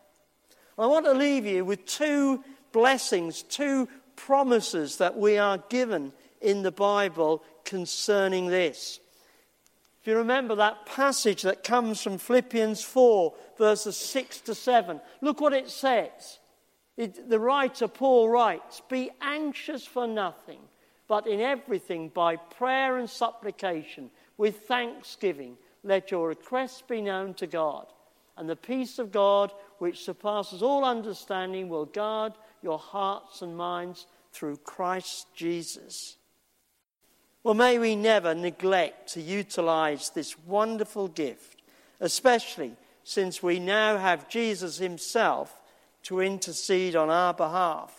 I 0.79 0.85
want 0.85 1.05
to 1.05 1.13
leave 1.13 1.45
you 1.45 1.65
with 1.65 1.85
two 1.85 2.41
blessings, 2.71 3.41
two 3.43 3.89
promises 4.17 4.97
that 4.97 5.17
we 5.17 5.37
are 5.37 5.63
given 5.69 6.11
in 6.41 6.63
the 6.63 6.71
Bible 6.71 7.41
concerning 7.63 8.47
this. 8.47 8.99
If 10.01 10.07
you 10.07 10.17
remember 10.17 10.55
that 10.55 10.85
passage 10.85 11.43
that 11.43 11.63
comes 11.63 12.01
from 12.01 12.17
Philippians 12.17 12.83
4, 12.83 13.33
verses 13.57 13.97
6 13.97 14.41
to 14.41 14.55
7, 14.55 14.99
look 15.21 15.39
what 15.39 15.53
it 15.53 15.69
says. 15.69 16.39
It, 16.97 17.29
the 17.29 17.39
writer 17.39 17.87
Paul 17.87 18.29
writes 18.29 18.81
Be 18.89 19.11
anxious 19.21 19.85
for 19.85 20.07
nothing, 20.07 20.59
but 21.07 21.27
in 21.27 21.39
everything 21.39 22.09
by 22.09 22.35
prayer 22.35 22.97
and 22.97 23.09
supplication, 23.09 24.09
with 24.37 24.61
thanksgiving, 24.61 25.57
let 25.83 26.11
your 26.11 26.27
requests 26.27 26.81
be 26.81 27.01
known 27.01 27.33
to 27.35 27.47
God. 27.47 27.87
And 28.37 28.47
the 28.47 28.55
peace 28.55 28.99
of 28.99 29.11
God, 29.11 29.51
which 29.79 30.03
surpasses 30.03 30.61
all 30.61 30.85
understanding, 30.85 31.69
will 31.69 31.85
guard 31.85 32.33
your 32.67 32.77
hearts 32.77 33.41
and 33.41 33.55
minds 33.55 34.07
through 34.33 34.57
Christ 34.57 35.25
Jesus. 35.33 36.17
Well, 37.41 37.53
may 37.53 37.79
we 37.79 37.95
never 37.95 38.35
neglect 38.35 39.13
to 39.13 39.21
utilize 39.21 40.09
this 40.09 40.37
wonderful 40.39 41.07
gift, 41.07 41.61
especially 42.01 42.73
since 43.05 43.41
we 43.41 43.57
now 43.57 43.97
have 43.97 44.27
Jesus 44.27 44.79
himself 44.79 45.61
to 46.03 46.19
intercede 46.19 46.93
on 46.93 47.09
our 47.09 47.33
behalf. 47.33 47.95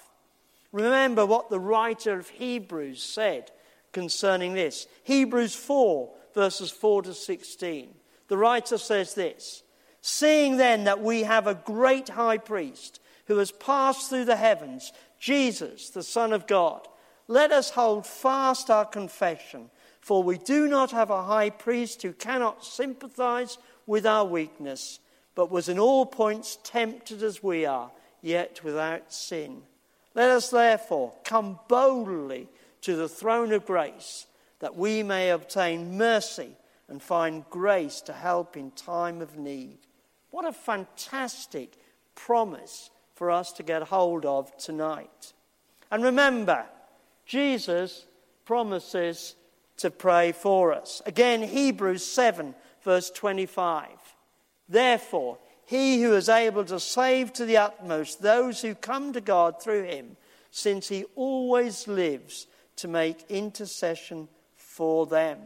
Remember 0.70 1.24
what 1.24 1.48
the 1.48 1.59
writer 1.59 2.18
of 2.18 2.28
Hebrews 2.28 3.02
said 3.02 3.50
concerning 3.92 4.52
this. 4.52 4.87
Hebrews 5.04 5.54
4, 5.54 6.11
verses 6.35 6.70
4 6.70 7.04
to 7.04 7.14
16. 7.14 7.94
The 8.28 8.37
writer 8.37 8.76
says 8.76 9.14
this 9.14 9.62
Seeing 10.02 10.59
then 10.59 10.85
that 10.85 11.02
we 11.02 11.22
have 11.22 11.46
a 11.46 11.54
great 11.54 12.11
high 12.11 12.37
priest 12.37 13.00
who 13.29 13.37
has 13.37 13.53
passed 13.53 14.09
through 14.09 14.25
the 14.25 14.37
heavens, 14.37 14.93
Jesus, 15.21 15.91
the 15.91 16.03
Son 16.03 16.33
of 16.33 16.47
God, 16.47 16.88
let 17.29 17.53
us 17.53 17.71
hold 17.71 18.07
fast 18.07 18.71
our 18.71 18.87
confession, 18.87 19.71
for 20.01 20.23
we 20.23 20.38
do 20.38 20.67
not 20.67 20.91
have 20.93 21.11
a 21.11 21.25
high 21.25 21.51
priest 21.51 22.03
who 22.03 22.14
cannot 22.14 22.64
sympathize 22.64 23.59
with 23.87 24.07
our 24.07 24.25
weakness, 24.25 24.99
but 25.35 25.51
was 25.51 25.69
in 25.69 25.79
all 25.79 26.07
points 26.07 26.59
tempted 26.64 27.23
as 27.23 27.43
we 27.43 27.67
are, 27.67 27.91
yet 28.23 28.64
without 28.64 29.12
sin. 29.12 29.62
Let 30.14 30.31
us 30.31 30.49
therefore 30.49 31.14
come 31.23 31.61
boldly 31.69 32.49
to 32.81 32.97
the 32.97 33.11
throne 33.11 33.53
of 33.53 33.67
grace, 33.67 34.27
that 34.61 34.75
we 34.75 35.03
may 35.03 35.31
obtain 35.31 35.99
mercy 35.99 36.57
and 36.88 37.03
find 37.03 37.45
grace 37.51 38.01
to 38.03 38.14
help 38.14 38.57
in 38.57 38.71
time 38.71 39.21
of 39.21 39.37
need. 39.37 39.79
What 40.31 40.47
a 40.47 40.53
fantastic 40.53 41.75
promise 42.14 42.88
for 43.18 43.33
us 43.33 43.50
to 43.50 43.64
get 43.64 43.83
hold 43.83 44.24
of 44.24 44.57
tonight. 44.59 45.33
And 45.90 46.04
remember, 46.04 46.64
Jesus 47.26 48.07
promises 48.44 49.35
to 49.78 49.90
pray 49.90 50.31
for 50.31 50.72
us. 50.72 51.02
Again, 51.04 51.42
Hebrews 51.42 52.07
7, 52.07 52.54
verse 52.85 53.11
25. 53.11 53.88
Therefore, 54.68 55.38
he 55.66 56.00
who 56.00 56.14
is 56.14 56.28
able 56.28 56.64
to 56.66 56.78
save 56.78 57.33
to 57.33 57.44
the 57.44 57.57
utmost 57.57 58.22
those 58.22 58.62
who 58.62 58.76
come 58.76 59.12
to 59.12 59.20
God 59.20 59.61
through 59.61 59.83
him, 59.83 60.16
since 60.52 60.87
he 60.87 61.04
always 61.16 61.88
lives 61.88 62.46
to 62.76 62.87
make 62.87 63.28
intercession 63.28 64.28
for 64.54 65.07
them. 65.07 65.40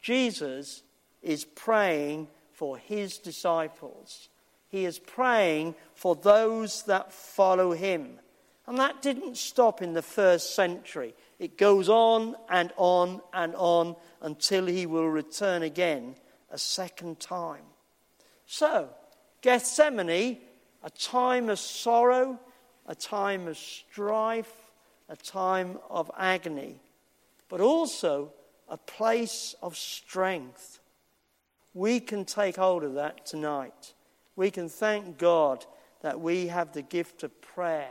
Jesus 0.00 0.84
is 1.20 1.44
praying 1.44 2.28
for 2.52 2.78
his 2.78 3.18
disciples. 3.18 4.28
He 4.76 4.84
is 4.84 4.98
praying 4.98 5.74
for 5.94 6.14
those 6.14 6.82
that 6.82 7.10
follow 7.10 7.72
him. 7.72 8.18
And 8.66 8.76
that 8.76 9.00
didn't 9.00 9.38
stop 9.38 9.80
in 9.80 9.94
the 9.94 10.02
first 10.02 10.54
century. 10.54 11.14
It 11.38 11.56
goes 11.56 11.88
on 11.88 12.36
and 12.50 12.74
on 12.76 13.22
and 13.32 13.54
on 13.54 13.96
until 14.20 14.66
he 14.66 14.84
will 14.84 15.08
return 15.08 15.62
again 15.62 16.14
a 16.50 16.58
second 16.58 17.20
time. 17.20 17.62
So, 18.44 18.90
Gethsemane, 19.40 20.40
a 20.82 20.90
time 20.90 21.48
of 21.48 21.58
sorrow, 21.58 22.38
a 22.84 22.94
time 22.94 23.48
of 23.48 23.56
strife, 23.56 24.52
a 25.08 25.16
time 25.16 25.78
of 25.88 26.10
agony, 26.18 26.82
but 27.48 27.62
also 27.62 28.30
a 28.68 28.76
place 28.76 29.54
of 29.62 29.74
strength. 29.74 30.80
We 31.72 31.98
can 31.98 32.26
take 32.26 32.56
hold 32.56 32.84
of 32.84 32.92
that 32.92 33.24
tonight. 33.24 33.94
We 34.36 34.50
can 34.50 34.68
thank 34.68 35.18
God 35.18 35.64
that 36.02 36.20
we 36.20 36.46
have 36.46 36.72
the 36.72 36.82
gift 36.82 37.22
of 37.24 37.40
prayer. 37.40 37.90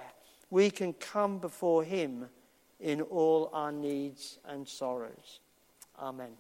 We 0.50 0.70
can 0.70 0.94
come 0.94 1.40
before 1.40 1.84
Him 1.84 2.30
in 2.80 3.02
all 3.02 3.50
our 3.52 3.72
needs 3.72 4.38
and 4.46 4.68
sorrows. 4.68 5.40
Amen. 6.00 6.32